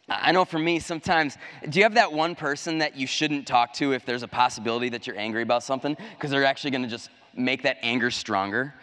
I 0.09 0.31
know 0.31 0.45
for 0.45 0.59
me, 0.59 0.79
sometimes, 0.79 1.37
do 1.67 1.79
you 1.79 1.83
have 1.83 1.95
that 1.95 2.13
one 2.13 2.33
person 2.33 2.77
that 2.77 2.95
you 2.95 3.05
shouldn't 3.05 3.45
talk 3.45 3.73
to 3.73 3.91
if 3.91 4.05
there's 4.05 4.23
a 4.23 4.27
possibility 4.27 4.87
that 4.89 5.05
you're 5.05 5.17
angry 5.17 5.41
about 5.41 5.63
something? 5.63 5.97
Because 6.15 6.31
they're 6.31 6.45
actually 6.45 6.71
going 6.71 6.83
to 6.83 6.87
just 6.87 7.09
make 7.35 7.63
that 7.63 7.77
anger 7.81 8.09
stronger. 8.09 8.73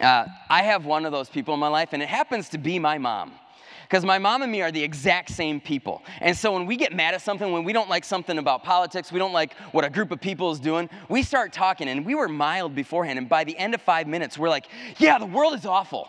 Uh, 0.00 0.26
I 0.50 0.62
have 0.62 0.84
one 0.84 1.06
of 1.06 1.12
those 1.12 1.28
people 1.28 1.54
in 1.54 1.60
my 1.60 1.68
life, 1.68 1.90
and 1.92 2.02
it 2.02 2.08
happens 2.08 2.48
to 2.50 2.58
be 2.58 2.80
my 2.80 2.98
mom. 2.98 3.32
Because 3.84 4.04
my 4.04 4.18
mom 4.18 4.42
and 4.42 4.50
me 4.50 4.62
are 4.62 4.72
the 4.72 4.82
exact 4.82 5.30
same 5.30 5.60
people. 5.60 6.02
And 6.20 6.36
so 6.36 6.52
when 6.52 6.66
we 6.66 6.76
get 6.76 6.94
mad 6.94 7.14
at 7.14 7.22
something, 7.22 7.52
when 7.52 7.62
we 7.62 7.72
don't 7.72 7.90
like 7.90 8.04
something 8.04 8.38
about 8.38 8.64
politics, 8.64 9.12
we 9.12 9.18
don't 9.18 9.34
like 9.34 9.54
what 9.72 9.84
a 9.84 9.90
group 9.90 10.10
of 10.10 10.20
people 10.20 10.50
is 10.50 10.58
doing, 10.58 10.88
we 11.08 11.22
start 11.22 11.52
talking. 11.52 11.88
And 11.88 12.04
we 12.04 12.14
were 12.14 12.28
mild 12.28 12.74
beforehand. 12.74 13.18
And 13.18 13.28
by 13.28 13.44
the 13.44 13.56
end 13.56 13.74
of 13.74 13.82
five 13.82 14.08
minutes, 14.08 14.38
we're 14.38 14.48
like, 14.48 14.66
yeah, 14.98 15.18
the 15.18 15.26
world 15.26 15.54
is 15.54 15.66
awful. 15.66 16.08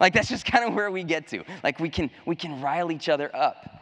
Like 0.00 0.14
that's 0.14 0.28
just 0.28 0.46
kind 0.46 0.64
of 0.64 0.74
where 0.76 0.90
we 0.90 1.02
get 1.02 1.26
to. 1.28 1.44
Like 1.62 1.80
we 1.80 1.90
can 1.90 2.10
we 2.24 2.36
can 2.36 2.60
rile 2.60 2.92
each 2.92 3.08
other 3.08 3.34
up. 3.34 3.77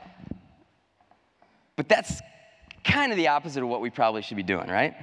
But 1.77 1.89
that's 1.89 2.21
kind 2.85 3.13
of 3.13 3.19
the 3.19 3.29
opposite 3.29 3.63
of 3.63 3.69
what 3.69 3.81
we 3.81 3.91
probably 3.91 4.23
should 4.23 4.37
be 4.37 4.43
doing, 4.43 4.69
right? 4.69 4.95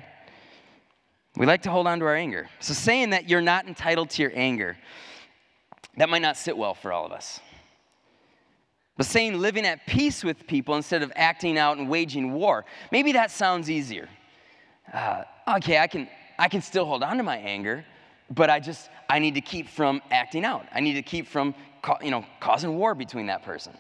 We 1.36 1.46
like 1.46 1.64
to 1.64 1.72
hold 1.72 1.88
on 1.88 2.00
to 2.00 2.06
our 2.06 2.16
anger. 2.16 2.50
So 2.60 2.74
saying 2.74 3.12
that 3.12 3.30
you're 3.30 3.42
not 3.42 3.68
entitled 3.68 4.10
to 4.12 4.22
your 4.22 4.32
anger, 4.36 4.78
that 5.98 6.10
might 6.10 6.22
not 6.22 6.38
sit 6.38 6.58
well 6.58 6.74
for 6.74 6.92
all 6.92 7.06
of 7.06 7.12
us. 7.12 7.40
But 8.98 9.08
saying 9.08 9.40
living 9.40 9.66
at 9.66 9.86
peace 9.88 10.24
with 10.24 10.46
people 10.46 10.76
instead 10.76 11.02
of 11.02 11.12
acting 11.16 11.58
out 11.58 11.78
and 11.78 11.90
waging 11.90 12.34
war, 12.34 12.66
maybe 12.92 13.14
that 13.14 13.32
sounds 13.32 13.70
easier. 13.70 14.08
Uh, 14.92 15.24
okay, 15.56 15.80
I 15.80 15.88
can, 15.88 16.08
I 16.38 16.48
can 16.48 16.62
still 16.62 16.86
hold 16.86 17.02
on 17.02 17.18
to 17.18 17.24
my 17.24 17.38
anger, 17.38 17.86
but 18.30 18.52
I 18.52 18.60
just, 18.60 18.90
I 19.10 19.18
need 19.18 19.34
to 19.36 19.42
keep 19.42 19.68
from 19.68 20.02
acting 20.12 20.46
out. 20.46 20.68
I 20.72 20.80
need 20.80 20.94
to 20.94 21.02
keep 21.02 21.28
from, 21.28 21.56
you 22.04 22.12
know, 22.12 22.24
causing 22.40 22.78
war 22.78 22.94
between 22.94 23.28
that 23.28 23.44
person. 23.44 23.74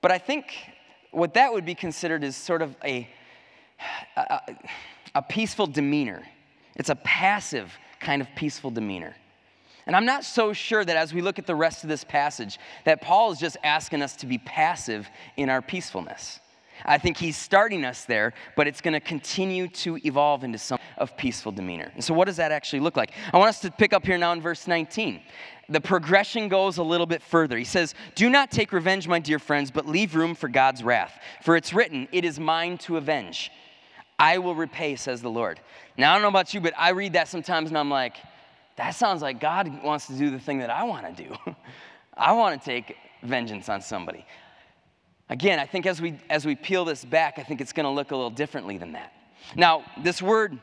But 0.00 0.12
I 0.12 0.18
think 0.18 0.54
what 1.10 1.34
that 1.34 1.52
would 1.52 1.64
be 1.64 1.74
considered 1.74 2.22
is 2.22 2.36
sort 2.36 2.62
of 2.62 2.76
a, 2.84 3.08
a, 4.16 4.40
a 5.14 5.22
peaceful 5.22 5.66
demeanor. 5.66 6.22
It's 6.76 6.90
a 6.90 6.96
passive 6.96 7.72
kind 8.00 8.22
of 8.22 8.28
peaceful 8.36 8.70
demeanor. 8.70 9.16
And 9.86 9.96
I'm 9.96 10.04
not 10.04 10.22
so 10.22 10.52
sure 10.52 10.84
that 10.84 10.96
as 10.96 11.14
we 11.14 11.22
look 11.22 11.38
at 11.38 11.46
the 11.46 11.54
rest 11.54 11.82
of 11.82 11.88
this 11.88 12.04
passage, 12.04 12.58
that 12.84 13.00
Paul 13.00 13.32
is 13.32 13.38
just 13.38 13.56
asking 13.64 14.02
us 14.02 14.14
to 14.16 14.26
be 14.26 14.38
passive 14.38 15.08
in 15.36 15.48
our 15.48 15.62
peacefulness. 15.62 16.40
I 16.84 16.98
think 16.98 17.16
he's 17.16 17.36
starting 17.36 17.84
us 17.84 18.04
there, 18.04 18.34
but 18.56 18.66
it's 18.66 18.80
going 18.80 18.94
to 18.94 19.00
continue 19.00 19.68
to 19.68 19.98
evolve 20.06 20.44
into 20.44 20.58
some 20.58 20.78
of 20.96 21.16
peaceful 21.16 21.52
demeanor. 21.52 21.90
And 21.94 22.02
so, 22.02 22.14
what 22.14 22.26
does 22.26 22.36
that 22.36 22.52
actually 22.52 22.80
look 22.80 22.96
like? 22.96 23.12
I 23.32 23.38
want 23.38 23.48
us 23.48 23.60
to 23.60 23.70
pick 23.70 23.92
up 23.92 24.04
here 24.04 24.18
now 24.18 24.32
in 24.32 24.40
verse 24.40 24.66
19. 24.66 25.20
The 25.70 25.80
progression 25.80 26.48
goes 26.48 26.78
a 26.78 26.82
little 26.82 27.06
bit 27.06 27.22
further. 27.22 27.58
He 27.58 27.64
says, 27.64 27.94
Do 28.14 28.30
not 28.30 28.50
take 28.50 28.72
revenge, 28.72 29.06
my 29.06 29.18
dear 29.18 29.38
friends, 29.38 29.70
but 29.70 29.86
leave 29.86 30.14
room 30.14 30.34
for 30.34 30.48
God's 30.48 30.82
wrath. 30.82 31.18
For 31.42 31.56
it's 31.56 31.72
written, 31.72 32.08
It 32.12 32.24
is 32.24 32.40
mine 32.40 32.78
to 32.78 32.96
avenge. 32.96 33.50
I 34.18 34.38
will 34.38 34.54
repay, 34.54 34.96
says 34.96 35.22
the 35.22 35.30
Lord. 35.30 35.60
Now, 35.96 36.10
I 36.10 36.14
don't 36.14 36.22
know 36.22 36.28
about 36.28 36.52
you, 36.52 36.60
but 36.60 36.74
I 36.76 36.90
read 36.90 37.12
that 37.12 37.28
sometimes 37.28 37.68
and 37.68 37.78
I'm 37.78 37.90
like, 37.90 38.16
that 38.76 38.90
sounds 38.90 39.22
like 39.22 39.40
God 39.40 39.82
wants 39.82 40.06
to 40.06 40.14
do 40.14 40.30
the 40.30 40.38
thing 40.38 40.58
that 40.58 40.70
I 40.70 40.84
want 40.84 41.16
to 41.16 41.24
do. 41.24 41.36
I 42.16 42.32
want 42.32 42.60
to 42.60 42.64
take 42.64 42.96
vengeance 43.22 43.68
on 43.68 43.80
somebody. 43.80 44.24
Again, 45.30 45.58
I 45.58 45.66
think 45.66 45.86
as 45.86 46.00
we 46.00 46.18
as 46.30 46.46
we 46.46 46.54
peel 46.54 46.84
this 46.84 47.04
back, 47.04 47.38
I 47.38 47.42
think 47.42 47.60
it's 47.60 47.72
going 47.72 47.84
to 47.84 47.90
look 47.90 48.10
a 48.10 48.16
little 48.16 48.30
differently 48.30 48.78
than 48.78 48.92
that. 48.92 49.12
Now, 49.56 49.84
this 50.02 50.22
word 50.22 50.58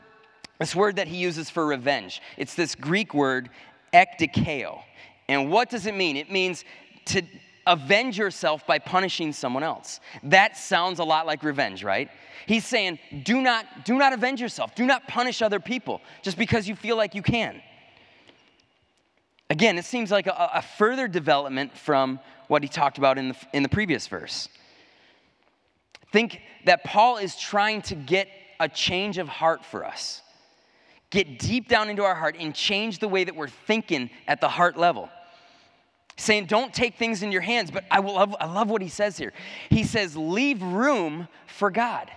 this 0.58 0.74
word 0.74 0.96
that 0.96 1.06
he 1.06 1.18
uses 1.18 1.50
for 1.50 1.66
revenge, 1.66 2.22
it's 2.36 2.54
this 2.54 2.74
Greek 2.74 3.14
word 3.14 3.50
ekdikeo. 3.92 4.80
And 5.28 5.50
what 5.50 5.70
does 5.70 5.86
it 5.86 5.94
mean? 5.94 6.16
It 6.16 6.30
means 6.30 6.64
to 7.06 7.22
avenge 7.66 8.16
yourself 8.16 8.66
by 8.66 8.78
punishing 8.78 9.32
someone 9.32 9.62
else. 9.62 10.00
That 10.22 10.56
sounds 10.56 10.98
a 10.98 11.04
lot 11.04 11.26
like 11.26 11.42
revenge, 11.42 11.82
right? 11.82 12.08
He's 12.46 12.64
saying, 12.64 13.00
do 13.24 13.40
not, 13.40 13.84
do 13.84 13.98
not 13.98 14.12
avenge 14.12 14.40
yourself. 14.40 14.74
Do 14.74 14.86
not 14.86 15.08
punish 15.08 15.42
other 15.42 15.58
people 15.58 16.00
just 16.22 16.38
because 16.38 16.68
you 16.68 16.76
feel 16.76 16.96
like 16.96 17.14
you 17.14 17.22
can. 17.22 17.60
Again, 19.50 19.78
it 19.78 19.84
seems 19.84 20.10
like 20.10 20.26
a, 20.26 20.50
a 20.54 20.62
further 20.62 21.08
development 21.08 21.76
from 21.76 22.20
what 22.48 22.62
he 22.62 22.68
talked 22.68 22.98
about 22.98 23.18
in 23.18 23.28
the, 23.30 23.36
in 23.52 23.62
the 23.62 23.68
previous 23.68 24.06
verse. 24.06 24.48
Think 26.12 26.40
that 26.64 26.84
Paul 26.84 27.18
is 27.18 27.36
trying 27.36 27.82
to 27.82 27.94
get 27.94 28.28
a 28.60 28.68
change 28.68 29.18
of 29.18 29.28
heart 29.28 29.64
for 29.64 29.84
us. 29.84 30.22
Get 31.10 31.38
deep 31.38 31.68
down 31.68 31.88
into 31.88 32.02
our 32.02 32.14
heart 32.14 32.36
and 32.38 32.54
change 32.54 32.98
the 32.98 33.08
way 33.08 33.24
that 33.24 33.36
we're 33.36 33.48
thinking 33.48 34.10
at 34.26 34.40
the 34.40 34.48
heart 34.48 34.76
level. 34.76 35.08
Saying, 36.16 36.46
don't 36.46 36.72
take 36.72 36.96
things 36.96 37.22
in 37.22 37.30
your 37.30 37.42
hands, 37.42 37.70
but 37.70 37.84
I 37.90 38.00
love, 38.00 38.34
I 38.40 38.46
love 38.46 38.70
what 38.70 38.80
he 38.80 38.88
says 38.88 39.18
here. 39.18 39.32
He 39.68 39.84
says, 39.84 40.16
leave 40.16 40.62
room 40.62 41.28
for 41.46 41.70
God. 41.70 42.10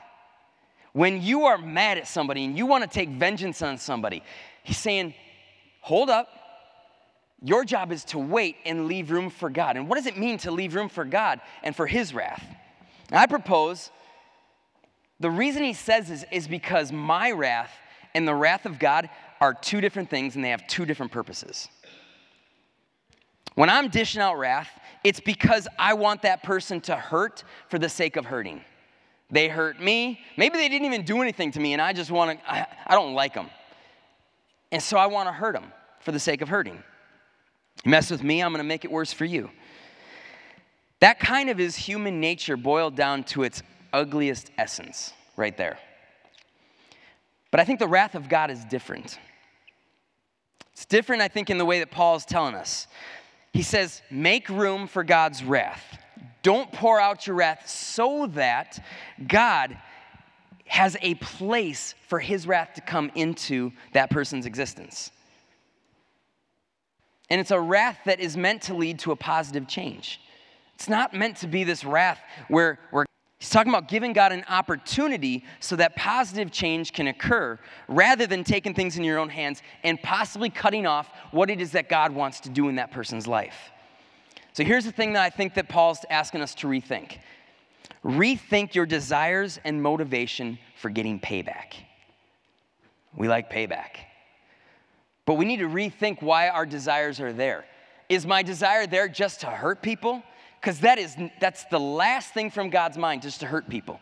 When 0.93 1.21
you 1.21 1.45
are 1.45 1.57
mad 1.57 1.97
at 1.97 2.07
somebody 2.07 2.45
and 2.45 2.57
you 2.57 2.65
want 2.65 2.83
to 2.83 2.89
take 2.89 3.09
vengeance 3.09 3.61
on 3.61 3.77
somebody, 3.77 4.23
he's 4.63 4.77
saying, 4.77 5.13
hold 5.81 6.09
up, 6.09 6.29
your 7.41 7.63
job 7.63 7.91
is 7.91 8.03
to 8.05 8.19
wait 8.19 8.57
and 8.65 8.87
leave 8.87 9.11
room 9.11 9.29
for 9.29 9.49
God. 9.49 9.77
And 9.77 9.87
what 9.87 9.95
does 9.95 10.07
it 10.07 10.17
mean 10.17 10.37
to 10.39 10.51
leave 10.51 10.75
room 10.75 10.89
for 10.89 11.05
God 11.05 11.39
and 11.63 11.75
for 11.75 11.87
His 11.87 12.13
wrath? 12.13 12.43
I 13.11 13.25
propose 13.25 13.91
the 15.19 15.31
reason 15.31 15.63
He 15.63 15.73
says 15.73 16.09
this 16.09 16.25
is 16.31 16.47
because 16.47 16.91
my 16.91 17.31
wrath 17.31 17.71
and 18.13 18.27
the 18.27 18.35
wrath 18.35 18.65
of 18.65 18.79
God 18.79 19.09
are 19.39 19.53
two 19.53 19.79
different 19.79 20.09
things 20.09 20.35
and 20.35 20.43
they 20.43 20.49
have 20.49 20.67
two 20.67 20.85
different 20.85 21.11
purposes. 21.11 21.69
When 23.55 23.69
I'm 23.69 23.89
dishing 23.89 24.21
out 24.21 24.37
wrath, 24.37 24.69
it's 25.03 25.19
because 25.19 25.67
I 25.77 25.93
want 25.93 26.23
that 26.23 26.43
person 26.43 26.81
to 26.81 26.95
hurt 26.95 27.43
for 27.69 27.79
the 27.79 27.89
sake 27.89 28.15
of 28.17 28.25
hurting. 28.25 28.61
They 29.31 29.47
hurt 29.47 29.79
me. 29.79 30.19
Maybe 30.37 30.57
they 30.57 30.69
didn't 30.69 30.85
even 30.85 31.03
do 31.03 31.21
anything 31.21 31.51
to 31.51 31.59
me 31.59 31.73
and 31.73 31.81
I 31.81 31.93
just 31.93 32.11
want 32.11 32.39
to, 32.39 32.51
I, 32.51 32.67
I 32.87 32.95
don't 32.95 33.13
like 33.13 33.33
them. 33.33 33.49
And 34.71 34.83
so 34.83 34.97
I 34.97 35.07
want 35.07 35.27
to 35.27 35.33
hurt 35.33 35.53
them 35.53 35.71
for 36.01 36.11
the 36.11 36.19
sake 36.19 36.41
of 36.41 36.49
hurting. 36.49 36.83
Mess 37.85 38.11
with 38.11 38.23
me, 38.23 38.41
I'm 38.41 38.51
going 38.51 38.59
to 38.59 38.67
make 38.67 38.85
it 38.85 38.91
worse 38.91 39.13
for 39.13 39.25
you. 39.25 39.49
That 40.99 41.19
kind 41.19 41.49
of 41.49 41.59
is 41.59 41.75
human 41.75 42.19
nature 42.19 42.57
boiled 42.57 42.95
down 42.95 43.23
to 43.25 43.43
its 43.43 43.63
ugliest 43.93 44.51
essence, 44.57 45.13
right 45.37 45.55
there. 45.55 45.79
But 47.51 47.59
I 47.59 47.65
think 47.65 47.79
the 47.79 47.87
wrath 47.87 48.15
of 48.15 48.29
God 48.29 48.51
is 48.51 48.63
different. 48.65 49.17
It's 50.73 50.85
different, 50.85 51.21
I 51.21 51.27
think, 51.27 51.49
in 51.49 51.57
the 51.57 51.65
way 51.65 51.79
that 51.79 51.91
Paul 51.91 52.15
is 52.15 52.25
telling 52.25 52.55
us. 52.55 52.87
He 53.53 53.63
says, 53.63 54.01
Make 54.11 54.49
room 54.49 54.87
for 54.87 55.03
God's 55.03 55.43
wrath. 55.43 55.97
Don't 56.43 56.71
pour 56.71 56.99
out 56.99 57.27
your 57.27 57.35
wrath 57.35 57.67
so 57.67 58.27
that 58.33 58.83
God 59.27 59.77
has 60.65 60.95
a 61.01 61.15
place 61.15 61.95
for 62.07 62.19
his 62.19 62.45
wrath 62.45 62.75
to 62.75 62.81
come 62.81 63.11
into 63.15 63.71
that 63.93 64.09
person's 64.09 64.45
existence. 64.45 65.11
And 67.29 67.39
it's 67.39 67.51
a 67.51 67.59
wrath 67.59 67.99
that 68.05 68.19
is 68.19 68.35
meant 68.35 68.63
to 68.63 68.73
lead 68.73 68.99
to 68.99 69.11
a 69.11 69.15
positive 69.15 69.67
change. 69.67 70.19
It's 70.75 70.89
not 70.89 71.13
meant 71.13 71.37
to 71.37 71.47
be 71.47 71.63
this 71.63 71.83
wrath 71.83 72.19
where, 72.47 72.79
where 72.91 73.05
he's 73.37 73.49
talking 73.49 73.71
about 73.71 73.87
giving 73.87 74.13
God 74.13 74.31
an 74.31 74.45
opportunity 74.49 75.43
so 75.59 75.75
that 75.75 75.95
positive 75.95 76.51
change 76.51 76.93
can 76.93 77.07
occur 77.07 77.59
rather 77.87 78.25
than 78.25 78.43
taking 78.43 78.73
things 78.73 78.97
in 78.97 79.03
your 79.03 79.19
own 79.19 79.29
hands 79.29 79.61
and 79.83 80.01
possibly 80.01 80.49
cutting 80.49 80.87
off 80.87 81.09
what 81.31 81.49
it 81.49 81.61
is 81.61 81.71
that 81.73 81.89
God 81.89 82.11
wants 82.11 82.39
to 82.41 82.49
do 82.49 82.69
in 82.69 82.75
that 82.75 82.91
person's 82.91 83.27
life. 83.27 83.71
So 84.53 84.63
here's 84.63 84.85
the 84.85 84.91
thing 84.91 85.13
that 85.13 85.23
I 85.23 85.29
think 85.29 85.53
that 85.55 85.69
Paul's 85.69 85.99
asking 86.09 86.41
us 86.41 86.55
to 86.55 86.67
rethink. 86.67 87.17
Rethink 88.03 88.73
your 88.73 88.85
desires 88.85 89.59
and 89.63 89.81
motivation 89.81 90.57
for 90.77 90.89
getting 90.89 91.19
payback. 91.19 91.73
We 93.15 93.27
like 93.27 93.51
payback. 93.51 94.08
But 95.29 95.35
we 95.35 95.45
need 95.45 95.57
to 95.57 95.67
rethink 95.67 96.23
why 96.23 96.49
our 96.49 96.65
desires 96.65 97.19
are 97.19 97.31
there. 97.31 97.63
Is 98.09 98.25
my 98.25 98.41
desire 98.41 98.87
there 98.87 99.07
just 99.07 99.41
to 99.41 99.45
hurt 99.45 99.83
people? 99.83 100.23
Because 100.59 100.79
that 100.79 100.97
is 100.97 101.15
that's 101.39 101.65
the 101.65 101.79
last 101.79 102.33
thing 102.33 102.49
from 102.49 102.71
God's 102.71 102.97
mind, 102.97 103.21
just 103.21 103.39
to 103.41 103.45
hurt 103.45 103.69
people. 103.69 103.99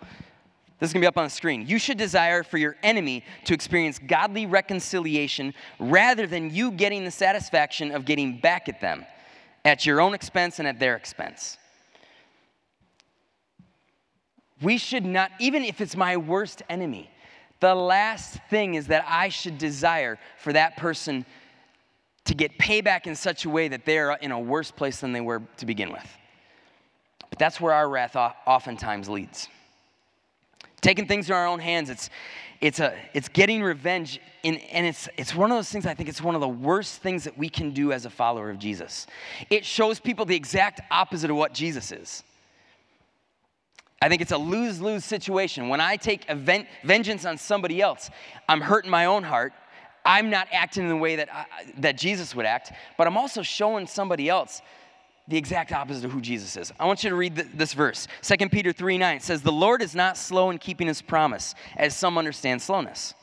This 0.79 0.89
is 0.89 0.93
gonna 0.93 1.03
be 1.03 1.07
up 1.07 1.17
on 1.17 1.25
the 1.25 1.29
screen. 1.29 1.67
You 1.67 1.79
should 1.79 1.97
desire 1.97 2.43
for 2.43 2.57
your 2.57 2.77
enemy 2.81 3.25
to 3.43 3.53
experience 3.53 3.99
godly 3.99 4.45
reconciliation 4.45 5.53
rather 5.79 6.27
than 6.27 6.49
you 6.55 6.71
getting 6.71 7.03
the 7.03 7.11
satisfaction 7.11 7.91
of 7.91 8.05
getting 8.05 8.39
back 8.39 8.69
at 8.69 8.79
them 8.79 9.05
at 9.65 9.85
your 9.85 9.99
own 9.99 10.13
expense 10.13 10.59
and 10.59 10.67
at 10.69 10.79
their 10.79 10.95
expense. 10.95 11.57
We 14.61 14.77
should 14.77 15.03
not, 15.03 15.31
even 15.41 15.65
if 15.65 15.81
it's 15.81 15.97
my 15.97 16.15
worst 16.15 16.63
enemy, 16.69 17.11
the 17.59 17.73
last 17.73 18.37
thing 18.49 18.75
is 18.75 18.87
that 18.87 19.05
I 19.07 19.29
should 19.29 19.57
desire 19.57 20.19
for 20.37 20.53
that 20.53 20.77
person 20.77 21.25
to 22.25 22.35
get 22.35 22.57
payback 22.57 23.07
in 23.07 23.15
such 23.15 23.45
a 23.45 23.49
way 23.49 23.67
that 23.69 23.85
they 23.85 23.97
are 23.97 24.17
in 24.21 24.31
a 24.31 24.39
worse 24.39 24.69
place 24.69 24.99
than 24.99 25.13
they 25.13 25.21
were 25.21 25.41
to 25.57 25.65
begin 25.65 25.91
with. 25.91 26.07
But 27.29 27.39
that's 27.39 27.59
where 27.59 27.73
our 27.73 27.89
wrath 27.89 28.15
oftentimes 28.15 29.09
leads. 29.09 29.47
Taking 30.81 31.07
things 31.07 31.29
in 31.29 31.35
our 31.35 31.47
own 31.47 31.59
hands, 31.59 31.89
it's, 31.89 32.09
it's, 32.61 32.79
a, 32.79 32.95
it's 33.13 33.29
getting 33.29 33.63
revenge, 33.63 34.19
in, 34.43 34.55
and 34.55 34.85
it's, 34.85 35.09
it's 35.17 35.33
one 35.33 35.51
of 35.51 35.57
those 35.57 35.69
things 35.69 35.85
I 35.85 35.93
think 35.93 36.09
it's 36.09 36.21
one 36.21 36.35
of 36.35 36.41
the 36.41 36.47
worst 36.47 37.01
things 37.01 37.23
that 37.23 37.37
we 37.37 37.49
can 37.49 37.71
do 37.71 37.91
as 37.91 38.05
a 38.05 38.09
follower 38.09 38.49
of 38.49 38.59
Jesus. 38.59 39.07
It 39.49 39.65
shows 39.65 39.99
people 39.99 40.25
the 40.25 40.35
exact 40.35 40.81
opposite 40.91 41.31
of 41.31 41.37
what 41.37 41.53
Jesus 41.53 41.91
is. 41.91 42.23
I 44.01 44.09
think 44.09 44.21
it's 44.21 44.31
a 44.31 44.37
lose 44.37 44.79
lose 44.79 45.03
situation. 45.03 45.69
When 45.69 45.81
I 45.81 45.97
take 45.97 46.29
vengeance 46.31 47.25
on 47.25 47.37
somebody 47.37 47.81
else, 47.81 48.09
I'm 48.47 48.61
hurting 48.61 48.91
my 48.91 49.05
own 49.05 49.23
heart. 49.23 49.53
I'm 50.05 50.29
not 50.29 50.47
acting 50.51 50.83
in 50.83 50.89
the 50.89 50.95
way 50.95 51.17
that, 51.17 51.29
I, 51.33 51.45
that 51.79 51.97
Jesus 51.97 52.33
would 52.33 52.45
act, 52.45 52.71
but 52.97 53.07
I'm 53.07 53.17
also 53.17 53.41
showing 53.41 53.87
somebody 53.87 54.29
else 54.29 54.61
the 55.27 55.37
exact 55.37 55.73
opposite 55.73 56.05
of 56.05 56.11
who 56.11 56.21
Jesus 56.21 56.55
is. 56.55 56.71
I 56.79 56.85
want 56.85 57.03
you 57.03 57.09
to 57.09 57.15
read 57.15 57.35
this 57.35 57.73
verse. 57.73 58.07
2 58.21 58.49
Peter 58.49 58.71
3 58.71 58.97
9 58.97 59.19
says, 59.19 59.41
The 59.41 59.51
Lord 59.51 59.81
is 59.81 59.93
not 59.93 60.17
slow 60.17 60.49
in 60.49 60.57
keeping 60.57 60.87
his 60.87 61.01
promise, 61.01 61.55
as 61.75 61.95
some 61.95 62.17
understand 62.17 62.61
slowness. 62.61 63.13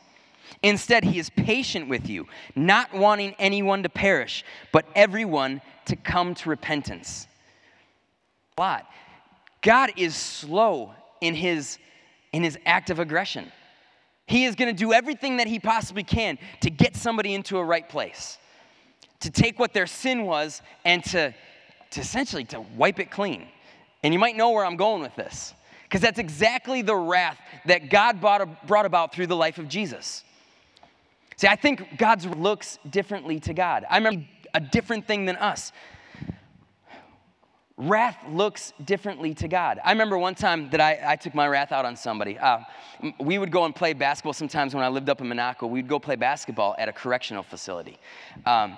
Instead, 0.62 1.04
he 1.04 1.18
is 1.18 1.30
patient 1.30 1.88
with 1.88 2.08
you, 2.08 2.26
not 2.54 2.92
wanting 2.92 3.34
anyone 3.38 3.82
to 3.82 3.88
perish, 3.88 4.44
but 4.72 4.84
everyone 4.94 5.62
to 5.86 5.96
come 5.96 6.34
to 6.34 6.50
repentance. 6.50 7.26
A 8.56 8.60
lot. 8.60 8.86
God 9.64 9.92
is 9.96 10.14
slow 10.14 10.92
in 11.22 11.34
his, 11.34 11.78
in 12.32 12.44
his 12.44 12.58
act 12.66 12.90
of 12.90 12.98
aggression. 12.98 13.50
He 14.26 14.44
is 14.44 14.54
going 14.54 14.68
to 14.68 14.78
do 14.78 14.92
everything 14.92 15.38
that 15.38 15.46
he 15.46 15.58
possibly 15.58 16.04
can 16.04 16.38
to 16.60 16.70
get 16.70 16.94
somebody 16.94 17.34
into 17.34 17.56
a 17.58 17.64
right 17.64 17.88
place, 17.88 18.38
to 19.20 19.30
take 19.30 19.58
what 19.58 19.72
their 19.72 19.86
sin 19.86 20.26
was 20.26 20.60
and 20.84 21.02
to, 21.04 21.34
to 21.92 22.00
essentially 22.00 22.44
to 22.44 22.60
wipe 22.76 23.00
it 23.00 23.10
clean. 23.10 23.48
And 24.02 24.12
you 24.12 24.20
might 24.20 24.36
know 24.36 24.50
where 24.50 24.66
I'm 24.66 24.76
going 24.76 25.00
with 25.00 25.16
this, 25.16 25.54
because 25.84 26.02
that's 26.02 26.18
exactly 26.18 26.82
the 26.82 26.94
wrath 26.94 27.38
that 27.64 27.88
God 27.88 28.20
brought, 28.20 28.86
about 28.86 29.14
through 29.14 29.28
the 29.28 29.36
life 29.36 29.56
of 29.56 29.66
Jesus. 29.66 30.24
See, 31.36 31.48
I 31.48 31.56
think 31.56 31.96
God's 31.96 32.26
looks 32.26 32.78
differently 32.90 33.40
to 33.40 33.54
God. 33.54 33.86
I 33.88 33.96
remember 33.96 34.26
a 34.52 34.60
different 34.60 35.06
thing 35.06 35.24
than 35.24 35.36
us 35.36 35.72
wrath 37.76 38.18
looks 38.28 38.72
differently 38.84 39.34
to 39.34 39.48
God. 39.48 39.80
I 39.84 39.90
remember 39.90 40.16
one 40.16 40.34
time 40.34 40.70
that 40.70 40.80
I, 40.80 41.00
I 41.04 41.16
took 41.16 41.34
my 41.34 41.48
wrath 41.48 41.72
out 41.72 41.84
on 41.84 41.96
somebody. 41.96 42.38
Uh, 42.38 42.60
we 43.18 43.38
would 43.38 43.50
go 43.50 43.64
and 43.64 43.74
play 43.74 43.92
basketball 43.92 44.32
sometimes 44.32 44.74
when 44.74 44.84
I 44.84 44.88
lived 44.88 45.08
up 45.08 45.20
in 45.20 45.28
Monaco. 45.28 45.66
We'd 45.66 45.88
go 45.88 45.98
play 45.98 46.16
basketball 46.16 46.76
at 46.78 46.88
a 46.88 46.92
correctional 46.92 47.42
facility. 47.42 47.98
Um, 48.46 48.76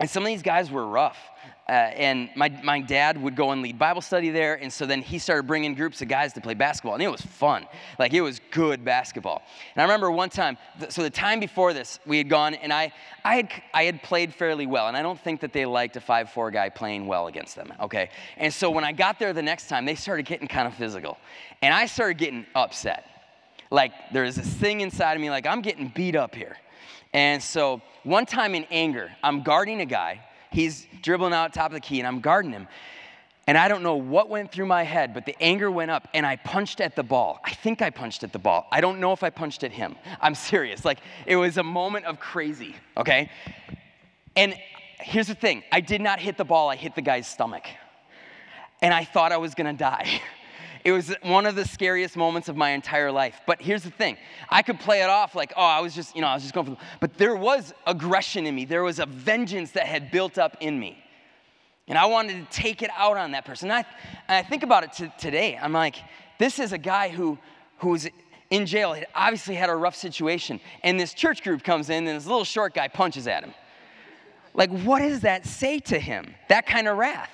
and 0.00 0.10
some 0.10 0.22
of 0.22 0.26
these 0.26 0.42
guys 0.42 0.70
were 0.70 0.86
rough. 0.86 1.18
Uh, 1.68 1.72
and 1.72 2.30
my, 2.36 2.48
my 2.62 2.80
dad 2.80 3.20
would 3.20 3.34
go 3.34 3.50
and 3.50 3.60
lead 3.60 3.76
Bible 3.76 4.00
study 4.00 4.30
there. 4.30 4.54
And 4.54 4.72
so 4.72 4.86
then 4.86 5.02
he 5.02 5.18
started 5.18 5.48
bringing 5.48 5.74
groups 5.74 6.00
of 6.00 6.06
guys 6.06 6.32
to 6.34 6.40
play 6.40 6.54
basketball. 6.54 6.94
And 6.94 7.02
it 7.02 7.10
was 7.10 7.20
fun. 7.20 7.66
Like, 7.98 8.12
it 8.12 8.20
was 8.20 8.40
good 8.52 8.84
basketball. 8.84 9.42
And 9.74 9.82
I 9.82 9.84
remember 9.84 10.12
one 10.12 10.30
time, 10.30 10.58
so 10.90 11.02
the 11.02 11.10
time 11.10 11.40
before 11.40 11.72
this, 11.72 11.98
we 12.06 12.18
had 12.18 12.28
gone 12.28 12.54
and 12.54 12.72
I, 12.72 12.92
I, 13.24 13.36
had, 13.36 13.62
I 13.74 13.82
had 13.82 14.00
played 14.04 14.32
fairly 14.32 14.66
well. 14.66 14.86
And 14.86 14.96
I 14.96 15.02
don't 15.02 15.18
think 15.18 15.40
that 15.40 15.52
they 15.52 15.66
liked 15.66 15.96
a 15.96 16.00
5 16.00 16.30
4 16.30 16.52
guy 16.52 16.68
playing 16.68 17.08
well 17.08 17.26
against 17.26 17.56
them. 17.56 17.72
Okay. 17.80 18.10
And 18.36 18.54
so 18.54 18.70
when 18.70 18.84
I 18.84 18.92
got 18.92 19.18
there 19.18 19.32
the 19.32 19.42
next 19.42 19.68
time, 19.68 19.84
they 19.86 19.96
started 19.96 20.24
getting 20.24 20.46
kind 20.46 20.68
of 20.68 20.74
physical. 20.74 21.18
And 21.62 21.74
I 21.74 21.86
started 21.86 22.18
getting 22.18 22.46
upset. 22.54 23.10
Like, 23.72 23.90
there's 24.12 24.36
this 24.36 24.46
thing 24.46 24.82
inside 24.82 25.14
of 25.14 25.20
me, 25.20 25.30
like, 25.30 25.46
I'm 25.46 25.62
getting 25.62 25.88
beat 25.88 26.14
up 26.14 26.36
here. 26.36 26.56
And 27.12 27.42
so 27.42 27.82
one 28.04 28.24
time 28.24 28.54
in 28.54 28.64
anger, 28.70 29.10
I'm 29.24 29.42
guarding 29.42 29.80
a 29.80 29.86
guy 29.86 30.20
He's 30.50 30.86
dribbling 31.02 31.32
out 31.32 31.52
top 31.54 31.66
of 31.66 31.74
the 31.74 31.80
key, 31.80 31.98
and 31.98 32.06
I'm 32.06 32.20
guarding 32.20 32.52
him. 32.52 32.68
And 33.48 33.56
I 33.56 33.68
don't 33.68 33.82
know 33.82 33.94
what 33.94 34.28
went 34.28 34.50
through 34.50 34.66
my 34.66 34.82
head, 34.82 35.14
but 35.14 35.24
the 35.24 35.36
anger 35.40 35.70
went 35.70 35.90
up, 35.90 36.08
and 36.14 36.26
I 36.26 36.36
punched 36.36 36.80
at 36.80 36.96
the 36.96 37.04
ball. 37.04 37.40
I 37.44 37.52
think 37.52 37.80
I 37.80 37.90
punched 37.90 38.24
at 38.24 38.32
the 38.32 38.40
ball. 38.40 38.66
I 38.72 38.80
don't 38.80 38.98
know 38.98 39.12
if 39.12 39.22
I 39.22 39.30
punched 39.30 39.62
at 39.62 39.70
him. 39.70 39.94
I'm 40.20 40.34
serious. 40.52 40.84
Like, 40.84 40.98
it 41.26 41.36
was 41.36 41.56
a 41.56 41.62
moment 41.62 42.06
of 42.06 42.18
crazy, 42.18 42.74
okay? 42.96 43.30
And 44.34 44.54
here's 45.00 45.28
the 45.28 45.34
thing 45.34 45.62
I 45.70 45.80
did 45.80 46.00
not 46.00 46.18
hit 46.18 46.36
the 46.36 46.44
ball, 46.44 46.68
I 46.68 46.76
hit 46.76 46.94
the 46.94 47.02
guy's 47.02 47.28
stomach. 47.28 47.64
And 48.82 48.92
I 48.92 49.04
thought 49.04 49.32
I 49.32 49.36
was 49.38 49.54
gonna 49.54 49.72
die. 49.72 50.20
It 50.86 50.92
was 50.92 51.12
one 51.22 51.46
of 51.46 51.56
the 51.56 51.64
scariest 51.64 52.16
moments 52.16 52.48
of 52.48 52.56
my 52.56 52.70
entire 52.70 53.10
life. 53.10 53.40
But 53.44 53.60
here's 53.60 53.82
the 53.82 53.90
thing 53.90 54.16
I 54.48 54.62
could 54.62 54.78
play 54.78 55.02
it 55.02 55.10
off 55.10 55.34
like, 55.34 55.52
oh, 55.56 55.60
I 55.60 55.80
was 55.80 55.96
just, 55.96 56.14
you 56.14 56.22
know, 56.22 56.28
I 56.28 56.34
was 56.34 56.44
just 56.44 56.54
going 56.54 56.64
for 56.64 56.70
the. 56.74 56.78
But 57.00 57.18
there 57.18 57.34
was 57.34 57.74
aggression 57.88 58.46
in 58.46 58.54
me, 58.54 58.66
there 58.66 58.84
was 58.84 59.00
a 59.00 59.06
vengeance 59.06 59.72
that 59.72 59.88
had 59.88 60.12
built 60.12 60.38
up 60.38 60.56
in 60.60 60.78
me. 60.78 60.96
And 61.88 61.98
I 61.98 62.06
wanted 62.06 62.48
to 62.48 62.56
take 62.56 62.82
it 62.82 62.90
out 62.96 63.16
on 63.16 63.32
that 63.32 63.44
person. 63.44 63.68
And 63.68 63.78
I, 63.78 63.86
and 64.28 64.46
I 64.46 64.48
think 64.48 64.62
about 64.62 64.84
it 64.84 64.92
t- 64.92 65.12
today. 65.18 65.58
I'm 65.60 65.72
like, 65.72 65.96
this 66.38 66.60
is 66.60 66.72
a 66.72 66.78
guy 66.78 67.08
who, 67.08 67.36
who 67.78 67.88
was 67.88 68.08
in 68.50 68.64
jail, 68.64 68.92
had 68.92 69.08
obviously 69.12 69.56
had 69.56 69.70
a 69.70 69.74
rough 69.74 69.96
situation. 69.96 70.60
And 70.84 71.00
this 71.00 71.14
church 71.14 71.42
group 71.42 71.64
comes 71.64 71.90
in, 71.90 72.06
and 72.06 72.16
this 72.16 72.26
little 72.26 72.44
short 72.44 72.74
guy 72.74 72.86
punches 72.86 73.26
at 73.26 73.42
him. 73.42 73.54
Like, 74.54 74.70
what 74.70 75.00
does 75.00 75.22
that 75.22 75.46
say 75.46 75.80
to 75.80 75.98
him? 75.98 76.32
That 76.48 76.64
kind 76.64 76.86
of 76.86 76.96
wrath. 76.96 77.30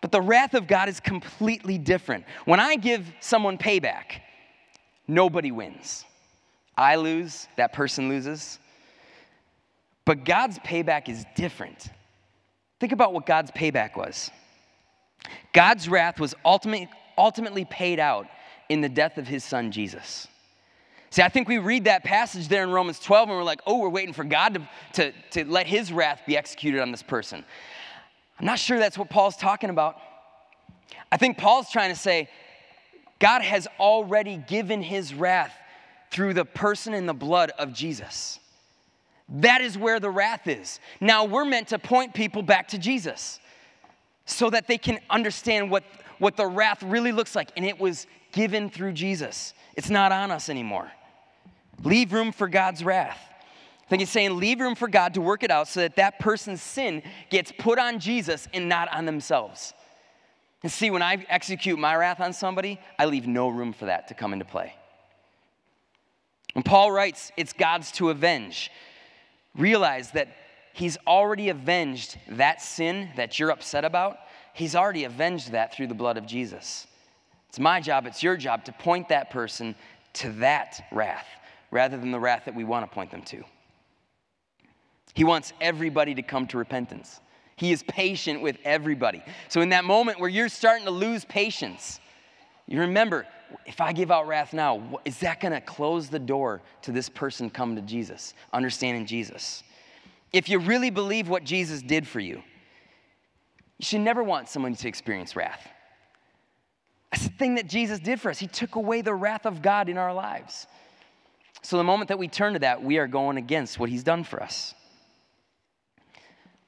But 0.00 0.12
the 0.12 0.20
wrath 0.20 0.54
of 0.54 0.66
God 0.66 0.88
is 0.88 1.00
completely 1.00 1.78
different. 1.78 2.24
When 2.44 2.60
I 2.60 2.76
give 2.76 3.10
someone 3.20 3.58
payback, 3.58 4.20
nobody 5.06 5.50
wins. 5.50 6.04
I 6.76 6.96
lose, 6.96 7.48
that 7.56 7.72
person 7.72 8.08
loses. 8.08 8.60
But 10.04 10.24
God's 10.24 10.58
payback 10.60 11.08
is 11.08 11.24
different. 11.34 11.90
Think 12.78 12.92
about 12.92 13.12
what 13.12 13.26
God's 13.26 13.50
payback 13.50 13.96
was. 13.96 14.30
God's 15.52 15.88
wrath 15.88 16.20
was 16.20 16.34
ultimately, 16.44 16.88
ultimately 17.16 17.64
paid 17.64 17.98
out 17.98 18.26
in 18.68 18.80
the 18.80 18.88
death 18.88 19.18
of 19.18 19.26
his 19.26 19.42
son 19.42 19.72
Jesus. 19.72 20.28
See, 21.10 21.22
I 21.22 21.28
think 21.28 21.48
we 21.48 21.58
read 21.58 21.84
that 21.84 22.04
passage 22.04 22.48
there 22.48 22.62
in 22.62 22.70
Romans 22.70 23.00
12 23.00 23.30
and 23.30 23.38
we're 23.38 23.44
like, 23.44 23.62
oh, 23.66 23.78
we're 23.78 23.88
waiting 23.88 24.12
for 24.12 24.24
God 24.24 24.54
to, 24.54 24.68
to, 24.92 25.12
to 25.32 25.50
let 25.50 25.66
his 25.66 25.90
wrath 25.90 26.22
be 26.26 26.36
executed 26.36 26.80
on 26.80 26.90
this 26.90 27.02
person. 27.02 27.44
I'm 28.38 28.46
not 28.46 28.58
sure 28.58 28.78
that's 28.78 28.98
what 28.98 29.10
Paul's 29.10 29.36
talking 29.36 29.70
about. 29.70 29.96
I 31.10 31.16
think 31.16 31.38
Paul's 31.38 31.70
trying 31.70 31.92
to 31.92 31.98
say 31.98 32.28
God 33.18 33.42
has 33.42 33.66
already 33.80 34.36
given 34.36 34.82
his 34.82 35.12
wrath 35.12 35.54
through 36.10 36.34
the 36.34 36.44
person 36.44 36.94
and 36.94 37.08
the 37.08 37.14
blood 37.14 37.50
of 37.58 37.72
Jesus. 37.72 38.38
That 39.28 39.60
is 39.60 39.76
where 39.76 40.00
the 40.00 40.10
wrath 40.10 40.46
is. 40.46 40.80
Now 41.00 41.24
we're 41.24 41.44
meant 41.44 41.68
to 41.68 41.78
point 41.78 42.14
people 42.14 42.42
back 42.42 42.68
to 42.68 42.78
Jesus 42.78 43.40
so 44.24 44.50
that 44.50 44.66
they 44.66 44.78
can 44.78 45.00
understand 45.10 45.70
what, 45.70 45.84
what 46.18 46.36
the 46.36 46.46
wrath 46.46 46.82
really 46.82 47.12
looks 47.12 47.34
like. 47.34 47.50
And 47.56 47.64
it 47.64 47.78
was 47.78 48.06
given 48.32 48.70
through 48.70 48.92
Jesus, 48.92 49.54
it's 49.74 49.90
not 49.90 50.12
on 50.12 50.30
us 50.30 50.48
anymore. 50.48 50.90
Leave 51.84 52.12
room 52.12 52.32
for 52.32 52.48
God's 52.48 52.84
wrath. 52.84 53.20
Think 53.88 54.00
he's 54.00 54.10
saying 54.10 54.36
leave 54.36 54.60
room 54.60 54.74
for 54.74 54.88
God 54.88 55.14
to 55.14 55.20
work 55.20 55.42
it 55.42 55.50
out 55.50 55.66
so 55.68 55.80
that 55.80 55.96
that 55.96 56.18
person's 56.18 56.60
sin 56.60 57.02
gets 57.30 57.52
put 57.58 57.78
on 57.78 58.00
Jesus 58.00 58.46
and 58.52 58.68
not 58.68 58.92
on 58.94 59.06
themselves. 59.06 59.72
And 60.62 60.70
see, 60.70 60.90
when 60.90 61.02
I 61.02 61.24
execute 61.28 61.78
my 61.78 61.94
wrath 61.94 62.20
on 62.20 62.32
somebody, 62.32 62.80
I 62.98 63.06
leave 63.06 63.26
no 63.26 63.48
room 63.48 63.72
for 63.72 63.86
that 63.86 64.08
to 64.08 64.14
come 64.14 64.32
into 64.32 64.44
play. 64.44 64.74
When 66.52 66.64
Paul 66.64 66.90
writes, 66.90 67.30
it's 67.36 67.52
God's 67.52 67.92
to 67.92 68.10
avenge, 68.10 68.70
realize 69.56 70.10
that 70.10 70.28
he's 70.72 70.98
already 71.06 71.48
avenged 71.48 72.18
that 72.28 72.60
sin 72.60 73.10
that 73.16 73.38
you're 73.38 73.50
upset 73.50 73.84
about. 73.84 74.18
He's 74.54 74.74
already 74.74 75.04
avenged 75.04 75.52
that 75.52 75.74
through 75.74 75.86
the 75.86 75.94
blood 75.94 76.16
of 76.16 76.26
Jesus. 76.26 76.86
It's 77.48 77.60
my 77.60 77.80
job, 77.80 78.06
it's 78.06 78.22
your 78.22 78.36
job 78.36 78.64
to 78.64 78.72
point 78.72 79.08
that 79.08 79.30
person 79.30 79.74
to 80.14 80.30
that 80.32 80.84
wrath 80.90 81.26
rather 81.70 81.96
than 81.96 82.10
the 82.10 82.20
wrath 82.20 82.44
that 82.46 82.54
we 82.54 82.64
want 82.64 82.84
to 82.84 82.94
point 82.94 83.10
them 83.10 83.22
to. 83.22 83.44
He 85.14 85.24
wants 85.24 85.52
everybody 85.60 86.14
to 86.14 86.22
come 86.22 86.46
to 86.48 86.58
repentance. 86.58 87.20
He 87.56 87.72
is 87.72 87.82
patient 87.82 88.40
with 88.40 88.56
everybody. 88.64 89.22
So, 89.48 89.60
in 89.60 89.70
that 89.70 89.84
moment 89.84 90.20
where 90.20 90.28
you're 90.28 90.48
starting 90.48 90.84
to 90.84 90.92
lose 90.92 91.24
patience, 91.24 91.98
you 92.66 92.80
remember 92.80 93.26
if 93.66 93.80
I 93.80 93.92
give 93.92 94.10
out 94.10 94.26
wrath 94.26 94.52
now, 94.52 95.00
is 95.04 95.18
that 95.20 95.40
going 95.40 95.52
to 95.52 95.60
close 95.60 96.08
the 96.08 96.18
door 96.18 96.62
to 96.82 96.92
this 96.92 97.08
person 97.08 97.50
come 97.50 97.76
to 97.76 97.82
Jesus, 97.82 98.34
understanding 98.52 99.06
Jesus? 99.06 99.62
If 100.32 100.48
you 100.48 100.58
really 100.58 100.90
believe 100.90 101.28
what 101.28 101.44
Jesus 101.44 101.80
did 101.80 102.06
for 102.06 102.20
you, 102.20 102.42
you 103.78 103.84
should 103.84 104.02
never 104.02 104.22
want 104.22 104.48
someone 104.48 104.74
to 104.74 104.88
experience 104.88 105.34
wrath. 105.34 105.66
That's 107.10 107.24
the 107.24 107.32
thing 107.32 107.54
that 107.54 107.68
Jesus 107.68 107.98
did 107.98 108.20
for 108.20 108.30
us. 108.30 108.38
He 108.38 108.46
took 108.46 108.74
away 108.74 109.00
the 109.00 109.14
wrath 109.14 109.46
of 109.46 109.62
God 109.62 109.88
in 109.88 109.96
our 109.96 110.12
lives. 110.12 110.66
So, 111.62 111.76
the 111.76 111.84
moment 111.84 112.08
that 112.08 112.18
we 112.18 112.28
turn 112.28 112.52
to 112.52 112.58
that, 112.60 112.82
we 112.82 112.98
are 112.98 113.06
going 113.06 113.36
against 113.36 113.78
what 113.78 113.88
He's 113.88 114.04
done 114.04 114.24
for 114.24 114.42
us. 114.42 114.74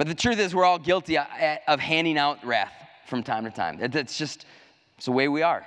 But 0.01 0.07
the 0.07 0.15
truth 0.15 0.39
is, 0.39 0.55
we're 0.55 0.65
all 0.65 0.79
guilty 0.79 1.19
of 1.19 1.79
handing 1.79 2.17
out 2.17 2.43
wrath 2.43 2.73
from 3.05 3.23
time 3.23 3.45
to 3.45 3.51
time. 3.51 3.77
It's 3.83 4.17
just 4.17 4.47
it's 4.97 5.05
the 5.05 5.13
way 5.13 5.29
we 5.29 5.43
are. 5.43 5.67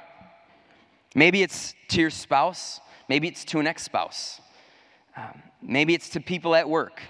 Maybe 1.13 1.43
it's 1.43 1.75
to 1.89 2.01
your 2.01 2.09
spouse, 2.09 2.81
maybe 3.07 3.27
it's 3.27 3.45
to 3.45 3.59
an 3.59 3.67
ex 3.67 3.83
spouse, 3.83 4.41
um, 5.15 5.39
maybe 5.61 5.93
it's 5.93 6.09
to 6.09 6.19
people 6.19 6.55
at 6.55 6.67
work, 6.67 7.03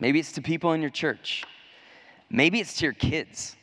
maybe 0.00 0.18
it's 0.18 0.32
to 0.32 0.42
people 0.42 0.72
in 0.72 0.80
your 0.80 0.90
church, 0.90 1.44
maybe 2.30 2.58
it's 2.58 2.76
to 2.78 2.86
your 2.86 2.94
kids. 2.94 3.54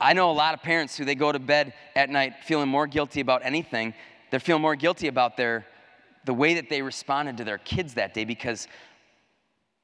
I 0.00 0.14
know 0.14 0.30
a 0.30 0.32
lot 0.32 0.54
of 0.54 0.62
parents 0.62 0.96
who 0.96 1.04
they 1.04 1.16
go 1.16 1.30
to 1.30 1.38
bed 1.38 1.74
at 1.94 2.08
night 2.08 2.36
feeling 2.46 2.70
more 2.70 2.86
guilty 2.86 3.20
about 3.20 3.42
anything. 3.44 3.92
They're 4.30 4.40
feeling 4.40 4.62
more 4.62 4.74
guilty 4.74 5.08
about 5.08 5.36
their, 5.36 5.66
the 6.24 6.32
way 6.32 6.54
that 6.54 6.70
they 6.70 6.80
responded 6.80 7.36
to 7.36 7.44
their 7.44 7.58
kids 7.58 7.92
that 7.92 8.14
day 8.14 8.24
because 8.24 8.68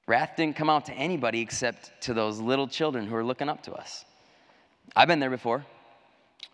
wrath 0.07 0.33
didn't 0.37 0.57
come 0.57 0.71
out 0.71 0.87
to 0.87 0.93
anybody 0.93 1.41
except 1.41 1.91
to 2.03 2.15
those 2.15 2.39
little 2.39 2.67
children 2.67 3.07
who 3.07 3.15
are 3.15 3.25
looking 3.25 3.49
up 3.49 3.63
to 3.65 3.73
us. 3.73 4.05
I've 4.95 5.09
been 5.09 5.21
there 5.21 5.31
before. 5.31 5.65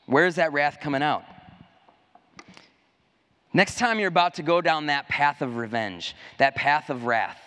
Where's 0.07 0.37
that 0.37 0.53
wrath 0.53 0.79
coming 0.81 1.03
out? 1.03 1.25
Next 3.53 3.79
time 3.79 3.99
you're 3.99 4.09
about 4.09 4.35
to 4.35 4.43
go 4.43 4.61
down 4.61 4.87
that 4.87 5.09
path 5.09 5.43
of 5.43 5.57
revenge, 5.57 6.15
that 6.39 6.55
path 6.55 6.91
of 6.91 7.05
wrath, 7.05 7.41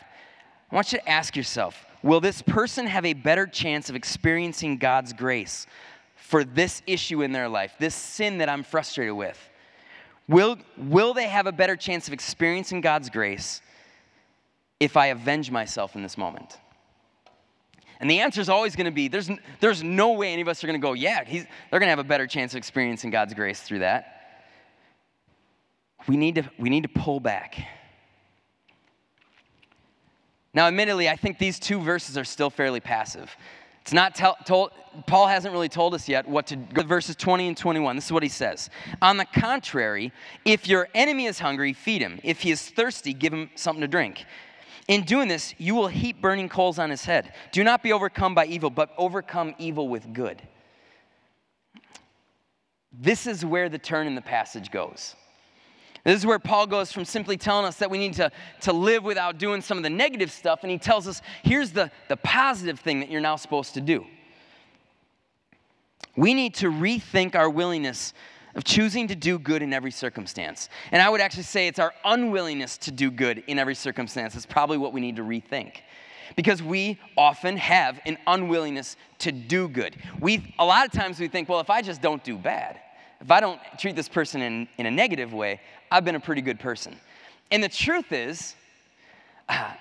I 0.71 0.75
want 0.75 0.91
you 0.91 0.99
to 0.99 1.09
ask 1.09 1.35
yourself 1.35 1.85
will 2.03 2.19
this 2.19 2.41
person 2.41 2.87
have 2.87 3.05
a 3.05 3.13
better 3.13 3.45
chance 3.45 3.89
of 3.89 3.95
experiencing 3.95 4.77
God's 4.77 5.13
grace 5.13 5.67
for 6.15 6.43
this 6.43 6.81
issue 6.87 7.21
in 7.21 7.31
their 7.31 7.47
life, 7.47 7.73
this 7.79 7.93
sin 7.93 8.39
that 8.39 8.49
I'm 8.49 8.63
frustrated 8.63 9.13
with? 9.13 9.37
Will, 10.27 10.57
will 10.77 11.13
they 11.13 11.27
have 11.27 11.45
a 11.45 11.51
better 11.51 11.75
chance 11.75 12.07
of 12.07 12.13
experiencing 12.13 12.81
God's 12.81 13.09
grace 13.09 13.61
if 14.81 14.97
I 14.97 15.07
avenge 15.07 15.51
myself 15.51 15.95
in 15.95 16.01
this 16.01 16.17
moment? 16.17 16.57
And 18.01 18.09
the 18.09 18.19
answer 18.19 18.41
is 18.41 18.49
always 18.49 18.75
going 18.75 18.85
to 18.85 18.91
be 18.91 19.07
there's, 19.07 19.29
there's 19.59 19.83
no 19.83 20.13
way 20.13 20.33
any 20.33 20.41
of 20.41 20.47
us 20.47 20.63
are 20.63 20.67
going 20.67 20.81
to 20.81 20.85
go, 20.85 20.93
yeah, 20.93 21.23
they're 21.23 21.45
going 21.69 21.83
to 21.83 21.89
have 21.89 21.99
a 21.99 22.03
better 22.03 22.25
chance 22.25 22.53
of 22.53 22.57
experiencing 22.57 23.11
God's 23.11 23.35
grace 23.35 23.61
through 23.61 23.79
that. 23.79 24.17
We 26.07 26.17
need 26.17 26.35
to, 26.35 26.49
we 26.57 26.69
need 26.69 26.81
to 26.81 26.89
pull 26.89 27.19
back. 27.19 27.63
Now, 30.51 30.67
admittedly, 30.67 31.07
I 31.07 31.15
think 31.15 31.37
these 31.37 31.59
two 31.59 31.79
verses 31.79 32.17
are 32.17 32.25
still 32.25 32.49
fairly 32.49 32.79
passive. 32.79 33.33
It's 33.83 33.93
not 33.93 34.15
tell, 34.15 34.35
told, 34.45 34.71
Paul 35.05 35.27
hasn't 35.27 35.53
really 35.53 35.69
told 35.69 35.93
us 35.93 36.09
yet 36.09 36.27
what 36.27 36.47
to 36.47 36.55
go. 36.55 36.81
Verses 36.83 37.15
20 37.15 37.49
and 37.49 37.57
21, 37.57 37.95
this 37.95 38.05
is 38.05 38.11
what 38.11 38.23
he 38.23 38.29
says. 38.29 38.69
On 39.01 39.17
the 39.17 39.25
contrary, 39.25 40.11
if 40.43 40.67
your 40.67 40.87
enemy 40.95 41.25
is 41.25 41.39
hungry, 41.39 41.73
feed 41.73 42.01
him. 42.01 42.19
If 42.23 42.41
he 42.41 42.51
is 42.51 42.67
thirsty, 42.67 43.13
give 43.13 43.31
him 43.31 43.51
something 43.55 43.81
to 43.81 43.87
drink. 43.87 44.25
In 44.91 45.04
doing 45.04 45.30
this, 45.30 45.56
you 45.58 45.73
will 45.73 45.88
heap 45.88 46.19
burning 46.19 46.49
coals 46.49 46.77
on 46.77 46.89
his 46.89 47.06
head. 47.06 47.34
Do 47.54 47.63
not 47.63 47.82
be 47.82 47.93
overcome 47.93 48.36
by 48.36 48.45
evil, 48.47 48.69
but 48.69 48.89
overcome 48.97 49.56
evil 49.58 49.88
with 49.88 50.12
good. 50.12 50.41
This 52.91 53.25
is 53.25 53.45
where 53.45 53.69
the 53.69 53.77
turn 53.77 54.06
in 54.06 54.15
the 54.15 54.21
passage 54.21 54.69
goes. 54.69 55.15
This 56.04 56.19
is 56.19 56.25
where 56.25 56.39
Paul 56.39 56.67
goes 56.67 56.91
from 56.91 57.06
simply 57.06 57.38
telling 57.38 57.65
us 57.65 57.77
that 57.77 57.89
we 57.89 57.99
need 57.99 58.15
to, 58.15 58.34
to 58.63 58.73
live 58.73 59.06
without 59.06 59.38
doing 59.38 59.62
some 59.62 59.77
of 59.77 59.84
the 59.84 59.89
negative 59.89 60.30
stuff, 60.30 60.60
and 60.62 60.69
he 60.69 60.77
tells 60.77 61.08
us 61.08 61.21
here's 61.41 61.71
the, 61.71 61.89
the 62.10 62.17
positive 62.17 62.77
thing 62.77 62.99
that 62.99 63.10
you're 63.10 63.21
now 63.21 63.38
supposed 63.38 63.75
to 63.75 63.82
do. 63.82 64.06
We 66.17 66.34
need 66.34 66.56
to 66.56 66.67
rethink 66.69 67.36
our 67.36 67.49
willingness 67.49 68.13
of 68.55 68.63
choosing 68.63 69.07
to 69.07 69.15
do 69.15 69.39
good 69.39 69.61
in 69.61 69.73
every 69.73 69.91
circumstance. 69.91 70.69
And 70.91 71.01
I 71.01 71.09
would 71.09 71.21
actually 71.21 71.43
say 71.43 71.67
it's 71.67 71.79
our 71.79 71.93
unwillingness 72.03 72.77
to 72.79 72.91
do 72.91 73.11
good 73.11 73.43
in 73.47 73.59
every 73.59 73.75
circumstance. 73.75 74.35
It's 74.35 74.45
probably 74.45 74.77
what 74.77 74.93
we 74.93 75.01
need 75.01 75.15
to 75.17 75.23
rethink. 75.23 75.77
Because 76.35 76.63
we 76.63 76.99
often 77.17 77.57
have 77.57 77.99
an 78.05 78.17
unwillingness 78.25 78.95
to 79.19 79.31
do 79.31 79.67
good. 79.67 79.97
We, 80.19 80.53
a 80.59 80.65
lot 80.65 80.85
of 80.85 80.91
times 80.91 81.19
we 81.19 81.27
think, 81.27 81.49
well, 81.49 81.59
if 81.59 81.69
I 81.69 81.81
just 81.81 82.01
don't 82.01 82.23
do 82.23 82.37
bad, 82.37 82.79
if 83.19 83.29
I 83.29 83.39
don't 83.39 83.59
treat 83.77 83.95
this 83.95 84.09
person 84.09 84.41
in, 84.41 84.67
in 84.77 84.85
a 84.85 84.91
negative 84.91 85.33
way, 85.33 85.59
I've 85.91 86.05
been 86.05 86.15
a 86.15 86.19
pretty 86.19 86.41
good 86.41 86.59
person. 86.59 86.95
And 87.51 87.61
the 87.61 87.69
truth 87.69 88.11
is, 88.11 88.55
uh, 89.49 89.73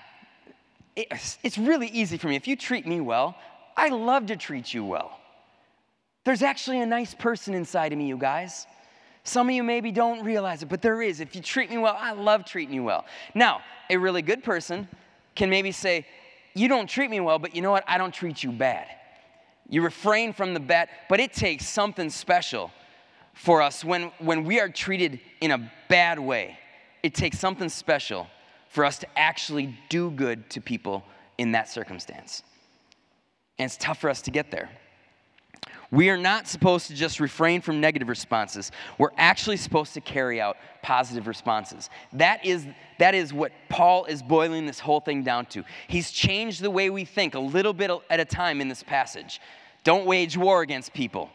it, 0.96 1.06
it's 1.42 1.56
really 1.56 1.86
easy 1.86 2.18
for 2.18 2.26
me. 2.26 2.34
If 2.34 2.48
you 2.48 2.56
treat 2.56 2.86
me 2.86 3.00
well, 3.00 3.36
I 3.76 3.88
love 3.88 4.26
to 4.26 4.36
treat 4.36 4.74
you 4.74 4.84
well. 4.84 5.19
There's 6.24 6.42
actually 6.42 6.80
a 6.80 6.86
nice 6.86 7.14
person 7.14 7.54
inside 7.54 7.92
of 7.92 7.98
me, 7.98 8.06
you 8.06 8.18
guys. 8.18 8.66
Some 9.24 9.48
of 9.48 9.54
you 9.54 9.62
maybe 9.62 9.90
don't 9.90 10.24
realize 10.24 10.62
it, 10.62 10.68
but 10.68 10.82
there 10.82 11.02
is. 11.02 11.20
If 11.20 11.34
you 11.34 11.42
treat 11.42 11.70
me 11.70 11.78
well, 11.78 11.96
I 11.98 12.12
love 12.12 12.44
treating 12.44 12.74
you 12.74 12.82
well. 12.82 13.04
Now, 13.34 13.62
a 13.88 13.96
really 13.96 14.22
good 14.22 14.42
person 14.42 14.88
can 15.34 15.50
maybe 15.50 15.72
say, 15.72 16.06
You 16.54 16.68
don't 16.68 16.88
treat 16.88 17.10
me 17.10 17.20
well, 17.20 17.38
but 17.38 17.54
you 17.54 17.62
know 17.62 17.70
what? 17.70 17.84
I 17.86 17.98
don't 17.98 18.12
treat 18.12 18.42
you 18.42 18.52
bad. 18.52 18.86
You 19.68 19.82
refrain 19.82 20.32
from 20.32 20.52
the 20.52 20.60
bad, 20.60 20.88
but 21.08 21.20
it 21.20 21.32
takes 21.32 21.66
something 21.66 22.10
special 22.10 22.72
for 23.34 23.62
us 23.62 23.84
when, 23.84 24.10
when 24.18 24.44
we 24.44 24.58
are 24.60 24.68
treated 24.68 25.20
in 25.40 25.52
a 25.52 25.72
bad 25.88 26.18
way. 26.18 26.58
It 27.02 27.14
takes 27.14 27.38
something 27.38 27.68
special 27.68 28.26
for 28.68 28.84
us 28.84 28.98
to 28.98 29.18
actually 29.18 29.76
do 29.88 30.10
good 30.10 30.48
to 30.50 30.60
people 30.60 31.04
in 31.38 31.52
that 31.52 31.68
circumstance. 31.68 32.42
And 33.58 33.66
it's 33.66 33.76
tough 33.76 33.98
for 33.98 34.10
us 34.10 34.22
to 34.22 34.30
get 34.30 34.50
there. 34.50 34.70
We 35.92 36.08
are 36.08 36.16
not 36.16 36.46
supposed 36.46 36.86
to 36.86 36.94
just 36.94 37.18
refrain 37.18 37.60
from 37.60 37.80
negative 37.80 38.08
responses. 38.08 38.70
We're 38.96 39.10
actually 39.16 39.56
supposed 39.56 39.94
to 39.94 40.00
carry 40.00 40.40
out 40.40 40.56
positive 40.82 41.26
responses. 41.26 41.90
That 42.12 42.44
is, 42.44 42.64
that 42.98 43.14
is 43.14 43.32
what 43.32 43.50
Paul 43.68 44.04
is 44.04 44.22
boiling 44.22 44.66
this 44.66 44.78
whole 44.78 45.00
thing 45.00 45.24
down 45.24 45.46
to. 45.46 45.64
He's 45.88 46.12
changed 46.12 46.62
the 46.62 46.70
way 46.70 46.90
we 46.90 47.04
think 47.04 47.34
a 47.34 47.40
little 47.40 47.72
bit 47.72 47.90
at 48.08 48.20
a 48.20 48.24
time 48.24 48.60
in 48.60 48.68
this 48.68 48.84
passage. 48.84 49.40
Don't 49.82 50.06
wage 50.06 50.36
war 50.36 50.62
against 50.62 50.92
people. 50.92 51.28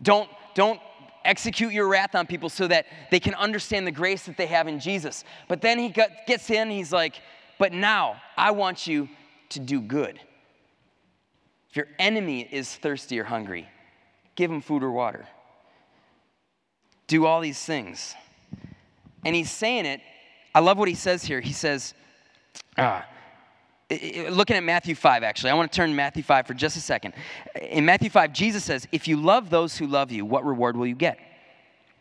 Don't, 0.00 0.28
don't 0.54 0.80
execute 1.24 1.72
your 1.72 1.86
wrath 1.86 2.14
on 2.14 2.26
people 2.26 2.48
so 2.48 2.66
that 2.68 2.86
they 3.10 3.20
can 3.20 3.34
understand 3.34 3.86
the 3.86 3.92
grace 3.92 4.24
that 4.24 4.38
they 4.38 4.46
have 4.46 4.68
in 4.68 4.80
Jesus. 4.80 5.24
But 5.48 5.60
then 5.60 5.78
he 5.78 5.90
gets 6.26 6.48
in, 6.50 6.70
he's 6.70 6.92
like, 6.92 7.20
But 7.58 7.72
now 7.72 8.16
I 8.38 8.52
want 8.52 8.86
you 8.86 9.08
to 9.50 9.60
do 9.60 9.82
good. 9.82 10.18
If 11.68 11.76
your 11.76 11.88
enemy 11.98 12.42
is 12.50 12.74
thirsty 12.74 13.18
or 13.18 13.24
hungry, 13.24 13.68
give 14.42 14.50
him 14.50 14.60
food 14.60 14.82
or 14.82 14.90
water. 14.90 15.24
Do 17.06 17.26
all 17.26 17.40
these 17.40 17.64
things. 17.64 18.16
And 19.24 19.36
he's 19.36 19.52
saying 19.52 19.86
it, 19.86 20.00
I 20.52 20.58
love 20.58 20.78
what 20.78 20.88
he 20.88 20.96
says 20.96 21.24
here. 21.24 21.40
He 21.40 21.52
says, 21.52 21.94
ah, 22.76 23.06
looking 24.30 24.56
at 24.56 24.64
Matthew 24.64 24.96
5, 24.96 25.22
actually, 25.22 25.50
I 25.50 25.54
want 25.54 25.70
to 25.70 25.76
turn 25.76 25.90
to 25.90 25.94
Matthew 25.94 26.24
5 26.24 26.48
for 26.48 26.54
just 26.54 26.76
a 26.76 26.80
second. 26.80 27.14
In 27.54 27.84
Matthew 27.84 28.10
5, 28.10 28.32
Jesus 28.32 28.64
says, 28.64 28.88
If 28.90 29.06
you 29.06 29.16
love 29.16 29.48
those 29.48 29.78
who 29.78 29.86
love 29.86 30.10
you, 30.10 30.24
what 30.24 30.44
reward 30.44 30.76
will 30.76 30.88
you 30.88 30.96
get? 30.96 31.20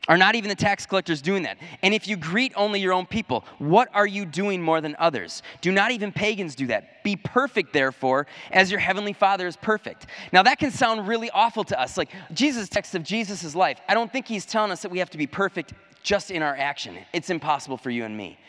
Are 0.08 0.18
not 0.18 0.34
even 0.34 0.50
the 0.50 0.56
tax 0.56 0.88
collectors 0.88 1.22
doing 1.22 1.44
that? 1.44 1.60
And 1.84 1.94
if 1.94 2.08
you 2.08 2.18
greet 2.18 2.54
only 2.56 2.80
your 2.80 2.92
own 2.92 3.06
people, 3.06 3.46
what 3.60 3.88
are 3.94 4.08
you 4.08 4.26
doing 4.26 4.60
more 4.60 4.82
than 4.82 4.96
others? 4.98 5.44
Do 5.62 5.72
not 5.72 5.92
even 5.92 6.12
pagans 6.12 6.56
do 6.56 6.68
that? 6.68 7.04
Be 7.04 7.16
perfect, 7.16 7.72
therefore, 7.72 8.26
as 8.52 8.72
your 8.72 8.80
heavenly 8.80 9.14
Father 9.14 9.46
is 9.46 9.56
perfect. 9.58 10.08
Now, 10.34 10.42
that 10.42 10.58
can 10.58 10.72
sound 10.72 11.08
really 11.08 11.30
awful 11.30 11.64
to 11.66 11.80
us. 11.80 11.98
Like 11.98 12.10
Jesus' 12.34 12.68
text 12.68 12.96
of 12.96 13.04
Jesus' 13.04 13.54
life, 13.54 13.80
I 13.88 13.94
don't 13.94 14.12
think 14.12 14.28
he's 14.28 14.46
telling 14.46 14.72
us 14.72 14.82
that 14.82 14.90
we 14.90 14.98
have 15.00 15.12
to 15.12 15.20
be 15.20 15.28
perfect 15.28 15.74
just 16.02 16.32
in 16.32 16.42
our 16.42 16.56
action. 16.56 16.98
It's 17.14 17.30
impossible 17.30 17.78
for 17.78 17.92
you 17.92 18.04
and 18.04 18.18
me. 18.18 18.40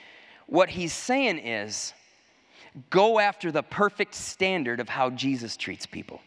What 0.46 0.70
he's 0.70 0.94
saying 0.94 1.38
is, 1.38 1.92
go 2.88 3.18
after 3.18 3.52
the 3.52 3.62
perfect 3.62 4.14
standard 4.14 4.80
of 4.80 4.88
how 4.88 5.10
Jesus 5.10 5.58
treats 5.58 5.84
people. 5.84 6.22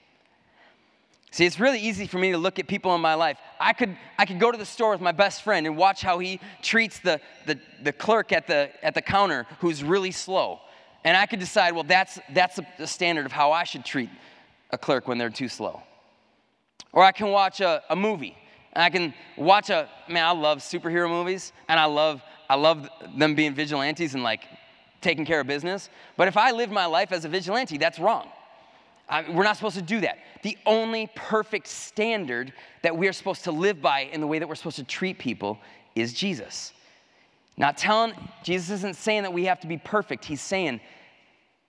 See, 1.35 1.45
it's 1.45 1.59
really 1.59 1.81
easy 1.81 2.07
for 2.07 2.17
me 2.17 2.31
to 2.31 2.37
look 2.37 2.59
at 2.59 2.67
people 2.69 2.95
in 2.95 3.01
my 3.01 3.13
life. 3.13 3.37
I 3.59 3.73
could, 3.73 3.97
I 4.17 4.25
could 4.25 4.39
go 4.39 4.53
to 4.53 4.57
the 4.57 4.65
store 4.65 4.91
with 4.91 5.01
my 5.01 5.11
best 5.11 5.41
friend 5.41 5.67
and 5.67 5.75
watch 5.75 6.01
how 6.01 6.17
he 6.19 6.39
treats 6.61 6.99
the, 6.99 7.19
the, 7.45 7.59
the 7.83 7.91
clerk 7.91 8.31
at 8.31 8.47
the, 8.47 8.69
at 8.81 8.93
the 8.93 9.01
counter 9.01 9.45
who's 9.59 9.83
really 9.83 10.11
slow. 10.11 10.61
And 11.03 11.17
I 11.17 11.25
could 11.25 11.41
decide, 11.41 11.73
well, 11.73 11.83
that's, 11.83 12.19
that's 12.33 12.57
the 12.77 12.87
standard 12.87 13.25
of 13.25 13.33
how 13.33 13.51
I 13.51 13.65
should 13.65 13.83
treat 13.83 14.09
a 14.71 14.77
clerk 14.77 15.09
when 15.09 15.17
they're 15.17 15.29
too 15.29 15.49
slow. 15.49 15.83
Or 16.93 17.03
I 17.03 17.11
can 17.11 17.27
watch 17.31 17.59
a, 17.59 17.83
a 17.89 17.97
movie. 17.97 18.37
And 18.71 18.81
I 18.81 18.89
can 18.89 19.13
watch 19.35 19.69
a, 19.69 19.89
man, 20.07 20.25
I 20.25 20.31
love 20.31 20.59
superhero 20.59 21.09
movies. 21.09 21.51
And 21.67 21.77
I 21.77 21.83
love, 21.83 22.21
I 22.49 22.55
love 22.55 22.87
them 23.17 23.35
being 23.35 23.53
vigilantes 23.53 24.13
and 24.13 24.23
like 24.23 24.45
taking 25.01 25.25
care 25.25 25.41
of 25.41 25.47
business. 25.47 25.89
But 26.15 26.29
if 26.29 26.37
I 26.37 26.51
live 26.51 26.71
my 26.71 26.85
life 26.85 27.11
as 27.11 27.25
a 27.25 27.29
vigilante, 27.29 27.77
that's 27.77 27.99
wrong. 27.99 28.29
I, 29.07 29.29
we're 29.29 29.43
not 29.43 29.55
supposed 29.55 29.75
to 29.75 29.81
do 29.81 30.01
that. 30.01 30.17
The 30.43 30.57
only 30.65 31.09
perfect 31.15 31.67
standard 31.67 32.53
that 32.81 32.97
we 32.97 33.07
are 33.07 33.13
supposed 33.13 33.43
to 33.43 33.51
live 33.51 33.81
by 33.81 34.01
in 34.11 34.21
the 34.21 34.27
way 34.27 34.39
that 34.39 34.47
we're 34.47 34.55
supposed 34.55 34.77
to 34.77 34.83
treat 34.83 35.19
people 35.19 35.59
is 35.95 36.13
Jesus. 36.13 36.73
Not 37.57 37.77
telling, 37.77 38.13
Jesus 38.43 38.69
isn't 38.69 38.95
saying 38.95 39.23
that 39.23 39.33
we 39.33 39.45
have 39.45 39.59
to 39.61 39.67
be 39.67 39.77
perfect. 39.77 40.25
He's 40.25 40.41
saying 40.41 40.81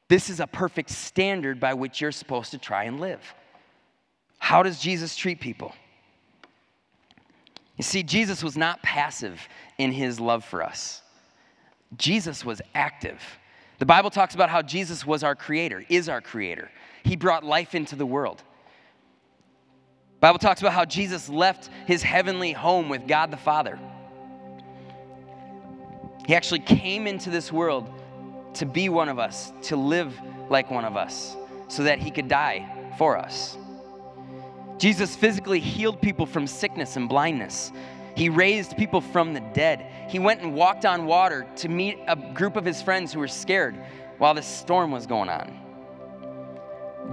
this 0.09 0.31
is 0.31 0.41
a 0.41 0.47
perfect 0.47 0.91
standard 0.91 1.61
by 1.61 1.75
which 1.75 2.01
you're 2.01 2.13
supposed 2.13 2.51
to 2.53 2.59
try 2.59 2.85
and 2.85 3.01
live. 3.01 3.21
How 4.39 4.63
does 4.63 4.81
Jesus 4.81 5.17
treat 5.17 5.41
people? 5.41 5.73
You 7.77 7.83
see, 7.83 8.03
Jesus 8.03 8.43
was 8.43 8.57
not 8.57 8.83
passive 8.83 9.41
in 9.79 9.93
his 9.93 10.19
love 10.19 10.45
for 10.45 10.63
us. 10.63 11.03
Jesus 11.97 12.45
was 12.45 12.63
active. 12.75 13.21
The 13.79 13.87
Bible 13.87 14.11
talks 14.11 14.35
about 14.35 14.49
how 14.49 14.63
Jesus 14.63 15.07
was 15.07 15.23
our 15.23 15.35
creator, 15.35 15.85
is 15.89 16.09
our 16.09 16.21
creator. 16.21 16.71
He 17.05 17.17
brought 17.17 17.45
life 17.45 17.75
into 17.75 17.95
the 17.95 18.07
world. 18.07 18.43
The 20.15 20.21
Bible 20.21 20.39
talks 20.39 20.61
about 20.61 20.73
how 20.73 20.87
Jesus 20.87 21.29
left 21.29 21.69
his 21.87 22.03
heavenly 22.03 22.53
home 22.53 22.89
with 22.89 23.07
God 23.07 23.31
the 23.31 23.37
Father. 23.37 23.79
He 26.27 26.35
actually 26.35 26.61
came 26.61 27.07
into 27.07 27.31
this 27.31 27.53
world 27.53 27.89
to 28.55 28.65
be 28.65 28.89
one 28.89 29.09
of 29.09 29.19
us, 29.19 29.53
to 29.63 29.77
live 29.77 30.19
like 30.49 30.71
one 30.71 30.85
of 30.85 30.97
us, 30.97 31.37
so 31.69 31.83
that 31.83 31.99
he 31.99 32.11
could 32.11 32.29
die 32.29 32.67
for 32.97 33.17
us. 33.19 33.59
Jesus 34.79 35.15
physically 35.15 35.61
healed 35.61 36.01
people 36.01 36.27
from 36.27 36.47
sickness 36.47 36.97
and 36.97 37.09
blindness. 37.09 37.73
He 38.17 38.31
raised 38.31 38.79
people 38.79 39.03
from 39.03 39.35
the 39.35 39.41
dead. 39.41 39.87
He 40.09 40.19
went 40.19 40.41
and 40.41 40.55
walked 40.55 40.87
on 40.87 41.05
water 41.05 41.47
to 41.57 41.69
meet 41.69 41.99
a 42.09 42.17
group 42.17 42.57
of 42.57 42.65
his 42.65 42.81
friends 42.81 43.13
who 43.13 43.21
were 43.21 43.29
scared 43.29 43.77
while 44.17 44.33
the 44.33 44.43
storm 44.43 44.91
was 44.91 45.07
going 45.07 45.29
on. 45.29 45.61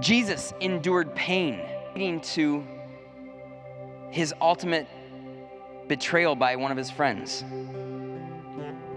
Jesus 0.00 0.54
endured 0.60 1.14
pain, 1.14 1.60
leading 1.94 2.20
to 2.22 2.66
his 4.10 4.32
ultimate 4.40 4.88
betrayal 5.88 6.34
by 6.34 6.56
one 6.56 6.70
of 6.70 6.78
his 6.78 6.90
friends, 6.90 7.44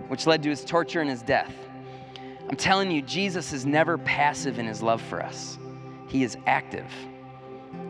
which 0.08 0.26
led 0.26 0.42
to 0.44 0.50
his 0.50 0.64
torture 0.64 1.02
and 1.02 1.10
his 1.10 1.22
death. 1.22 1.54
I'm 2.50 2.56
telling 2.56 2.90
you, 2.90 3.02
Jesus 3.02 3.52
is 3.52 3.66
never 3.66 3.98
passive 3.98 4.60
in 4.60 4.66
his 4.66 4.82
love 4.82 5.02
for 5.02 5.22
us, 5.22 5.60
he 6.08 6.24
is 6.24 6.38
active. 6.48 6.90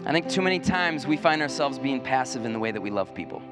I 0.08 0.12
think 0.12 0.28
too 0.28 0.42
many 0.42 0.58
times 0.60 1.06
we 1.06 1.18
find 1.18 1.42
ourselves 1.42 1.78
being 1.78 2.02
passive 2.02 2.46
in 2.46 2.54
the 2.54 2.60
way 2.60 2.72
that 2.72 2.82
we 2.82 2.90
love 2.90 3.14
people. 3.14 3.44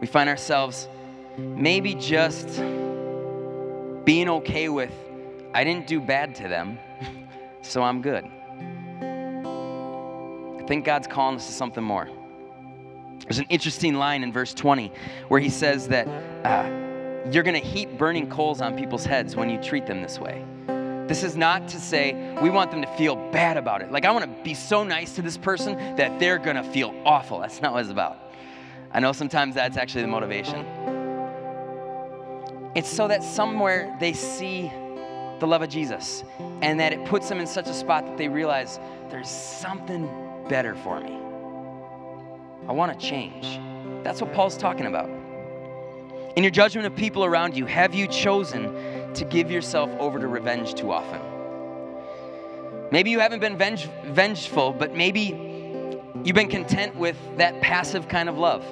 We 0.00 0.06
find 0.06 0.28
ourselves 0.28 0.88
maybe 1.38 1.94
just 1.94 2.48
being 4.04 4.28
okay 4.28 4.68
with, 4.68 4.92
I 5.54 5.64
didn't 5.64 5.86
do 5.86 6.00
bad 6.00 6.34
to 6.36 6.48
them, 6.48 6.78
so 7.62 7.82
I'm 7.82 8.02
good. 8.02 8.24
I 10.58 10.66
think 10.66 10.84
God's 10.84 11.06
calling 11.06 11.36
us 11.36 11.46
to 11.46 11.52
something 11.52 11.82
more. 11.82 12.08
There's 13.20 13.38
an 13.38 13.46
interesting 13.48 13.94
line 13.94 14.22
in 14.22 14.32
verse 14.32 14.52
20 14.54 14.92
where 15.28 15.40
he 15.40 15.48
says 15.48 15.88
that 15.88 16.06
uh, 16.44 16.68
you're 17.30 17.42
going 17.42 17.60
to 17.60 17.66
heap 17.66 17.98
burning 17.98 18.28
coals 18.30 18.60
on 18.60 18.76
people's 18.76 19.04
heads 19.04 19.34
when 19.34 19.50
you 19.50 19.60
treat 19.60 19.86
them 19.86 20.02
this 20.02 20.18
way. 20.18 20.44
This 21.08 21.22
is 21.22 21.36
not 21.36 21.68
to 21.68 21.80
say 21.80 22.36
we 22.42 22.50
want 22.50 22.70
them 22.70 22.82
to 22.82 22.88
feel 22.96 23.16
bad 23.30 23.56
about 23.56 23.80
it. 23.80 23.92
Like, 23.92 24.04
I 24.04 24.10
want 24.10 24.24
to 24.24 24.42
be 24.42 24.54
so 24.54 24.82
nice 24.82 25.14
to 25.14 25.22
this 25.22 25.36
person 25.36 25.76
that 25.96 26.18
they're 26.18 26.38
going 26.38 26.56
to 26.56 26.64
feel 26.64 26.94
awful. 27.04 27.38
That's 27.40 27.62
not 27.62 27.72
what 27.72 27.82
it's 27.82 27.90
about. 27.90 28.18
I 28.96 28.98
know 28.98 29.12
sometimes 29.12 29.54
that's 29.54 29.76
actually 29.76 30.00
the 30.00 30.08
motivation. 30.08 30.64
It's 32.74 32.88
so 32.88 33.06
that 33.08 33.22
somewhere 33.22 33.94
they 34.00 34.14
see 34.14 34.72
the 35.38 35.46
love 35.46 35.60
of 35.60 35.68
Jesus 35.68 36.24
and 36.62 36.80
that 36.80 36.94
it 36.94 37.04
puts 37.04 37.28
them 37.28 37.38
in 37.38 37.46
such 37.46 37.68
a 37.68 37.74
spot 37.74 38.06
that 38.06 38.16
they 38.16 38.28
realize 38.28 38.80
there's 39.10 39.28
something 39.28 40.08
better 40.48 40.74
for 40.76 40.98
me. 40.98 41.12
I 42.66 42.72
want 42.72 42.98
to 42.98 43.06
change. 43.06 43.60
That's 44.02 44.22
what 44.22 44.32
Paul's 44.32 44.56
talking 44.56 44.86
about. 44.86 45.10
In 46.36 46.42
your 46.42 46.50
judgment 46.50 46.86
of 46.86 46.96
people 46.96 47.22
around 47.22 47.54
you, 47.54 47.66
have 47.66 47.94
you 47.94 48.06
chosen 48.06 49.12
to 49.12 49.26
give 49.26 49.50
yourself 49.50 49.90
over 49.98 50.18
to 50.18 50.26
revenge 50.26 50.72
too 50.72 50.90
often? 50.90 51.20
Maybe 52.90 53.10
you 53.10 53.20
haven't 53.20 53.40
been 53.40 53.58
venge- 53.58 53.90
vengeful, 54.06 54.72
but 54.72 54.94
maybe 54.94 55.38
you've 56.24 56.34
been 56.34 56.48
content 56.48 56.96
with 56.96 57.18
that 57.36 57.60
passive 57.60 58.08
kind 58.08 58.30
of 58.30 58.38
love. 58.38 58.64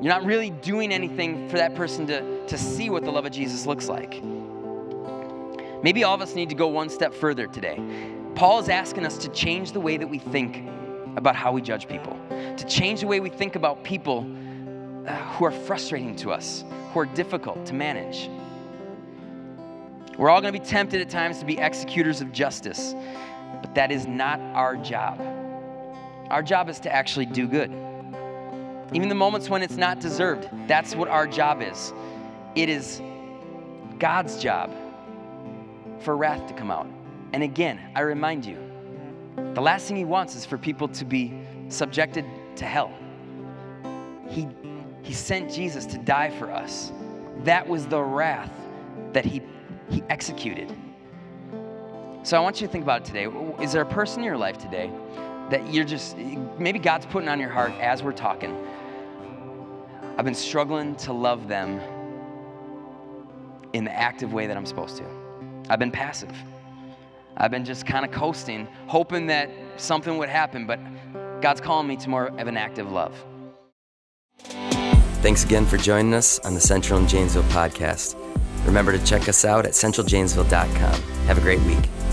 You're 0.00 0.12
not 0.12 0.24
really 0.24 0.50
doing 0.50 0.92
anything 0.92 1.48
for 1.48 1.56
that 1.56 1.74
person 1.74 2.06
to, 2.08 2.46
to 2.46 2.58
see 2.58 2.90
what 2.90 3.04
the 3.04 3.10
love 3.10 3.26
of 3.26 3.32
Jesus 3.32 3.64
looks 3.66 3.88
like. 3.88 4.22
Maybe 5.82 6.02
all 6.02 6.14
of 6.14 6.20
us 6.20 6.34
need 6.34 6.48
to 6.48 6.54
go 6.54 6.66
one 6.68 6.88
step 6.88 7.14
further 7.14 7.46
today. 7.46 7.80
Paul 8.34 8.58
is 8.58 8.68
asking 8.68 9.06
us 9.06 9.16
to 9.18 9.28
change 9.28 9.72
the 9.72 9.80
way 9.80 9.96
that 9.96 10.08
we 10.08 10.18
think 10.18 10.68
about 11.16 11.36
how 11.36 11.52
we 11.52 11.62
judge 11.62 11.86
people, 11.86 12.18
to 12.30 12.66
change 12.66 13.02
the 13.02 13.06
way 13.06 13.20
we 13.20 13.30
think 13.30 13.54
about 13.54 13.84
people 13.84 14.26
uh, 15.06 15.14
who 15.34 15.44
are 15.44 15.52
frustrating 15.52 16.16
to 16.16 16.32
us, 16.32 16.64
who 16.92 17.00
are 17.00 17.06
difficult 17.06 17.64
to 17.66 17.74
manage. 17.74 18.28
We're 20.18 20.30
all 20.30 20.40
going 20.40 20.52
to 20.52 20.58
be 20.58 20.64
tempted 20.64 21.00
at 21.00 21.10
times 21.10 21.38
to 21.38 21.44
be 21.44 21.58
executors 21.58 22.20
of 22.20 22.32
justice, 22.32 22.94
but 23.60 23.74
that 23.74 23.92
is 23.92 24.06
not 24.06 24.40
our 24.40 24.76
job. 24.76 25.20
Our 26.30 26.42
job 26.42 26.68
is 26.68 26.80
to 26.80 26.92
actually 26.92 27.26
do 27.26 27.46
good. 27.46 27.70
Even 28.92 29.08
the 29.08 29.14
moments 29.14 29.48
when 29.48 29.62
it's 29.62 29.76
not 29.76 30.00
deserved, 30.00 30.48
that's 30.66 30.94
what 30.94 31.08
our 31.08 31.26
job 31.26 31.62
is. 31.62 31.92
It 32.54 32.68
is 32.68 33.00
God's 33.98 34.40
job 34.40 34.72
for 36.00 36.16
wrath 36.16 36.46
to 36.48 36.54
come 36.54 36.70
out. 36.70 36.86
And 37.32 37.42
again, 37.42 37.80
I 37.94 38.00
remind 38.00 38.44
you, 38.44 38.58
the 39.54 39.62
last 39.62 39.88
thing 39.88 39.96
He 39.96 40.04
wants 40.04 40.36
is 40.36 40.44
for 40.44 40.58
people 40.58 40.88
to 40.88 41.04
be 41.04 41.32
subjected 41.68 42.24
to 42.56 42.64
hell. 42.64 42.92
He 44.28 44.48
he 45.04 45.12
sent 45.12 45.52
Jesus 45.52 45.84
to 45.86 45.98
die 45.98 46.30
for 46.30 46.50
us. 46.50 46.90
That 47.44 47.68
was 47.68 47.86
the 47.86 48.02
wrath 48.02 48.50
that 49.12 49.24
he, 49.24 49.42
he 49.90 50.02
executed. 50.08 50.74
So 52.22 52.38
I 52.38 52.40
want 52.40 52.60
you 52.60 52.66
to 52.66 52.72
think 52.72 52.84
about 52.84 53.02
it 53.02 53.04
today. 53.04 53.26
Is 53.62 53.72
there 53.72 53.82
a 53.82 53.86
person 53.86 54.20
in 54.20 54.24
your 54.24 54.38
life 54.38 54.56
today 54.56 54.90
that 55.50 55.72
you're 55.72 55.84
just, 55.84 56.16
maybe 56.58 56.78
God's 56.78 57.06
putting 57.06 57.28
on 57.28 57.40
your 57.40 57.50
heart 57.50 57.72
as 57.80 58.02
we're 58.02 58.12
talking? 58.12 58.56
I've 60.16 60.24
been 60.24 60.34
struggling 60.34 60.94
to 60.96 61.12
love 61.12 61.48
them 61.48 61.80
in 63.72 63.84
the 63.84 63.92
active 63.92 64.32
way 64.32 64.46
that 64.46 64.56
I'm 64.56 64.66
supposed 64.66 64.96
to. 64.98 65.04
I've 65.68 65.78
been 65.78 65.90
passive. 65.90 66.32
I've 67.36 67.50
been 67.50 67.64
just 67.64 67.84
kind 67.84 68.04
of 68.04 68.12
coasting, 68.12 68.68
hoping 68.86 69.26
that 69.26 69.50
something 69.76 70.18
would 70.18 70.28
happen, 70.28 70.66
but 70.66 70.78
God's 71.40 71.60
calling 71.60 71.88
me 71.88 71.96
to 71.96 72.08
more 72.08 72.28
of 72.28 72.46
an 72.46 72.56
active 72.56 72.90
love. 72.90 73.14
Thanks 75.24 75.44
again 75.44 75.66
for 75.66 75.76
joining 75.76 76.14
us 76.14 76.38
on 76.40 76.54
the 76.54 76.60
Central 76.60 76.98
and 76.98 77.08
Janesville 77.08 77.42
podcast. 77.44 78.14
Remember 78.66 78.92
to 78.92 79.04
check 79.04 79.28
us 79.28 79.44
out 79.44 79.66
at 79.66 79.72
centraljanesville.com. 79.72 81.02
Have 81.26 81.38
a 81.38 81.40
great 81.40 81.60
week. 81.62 82.03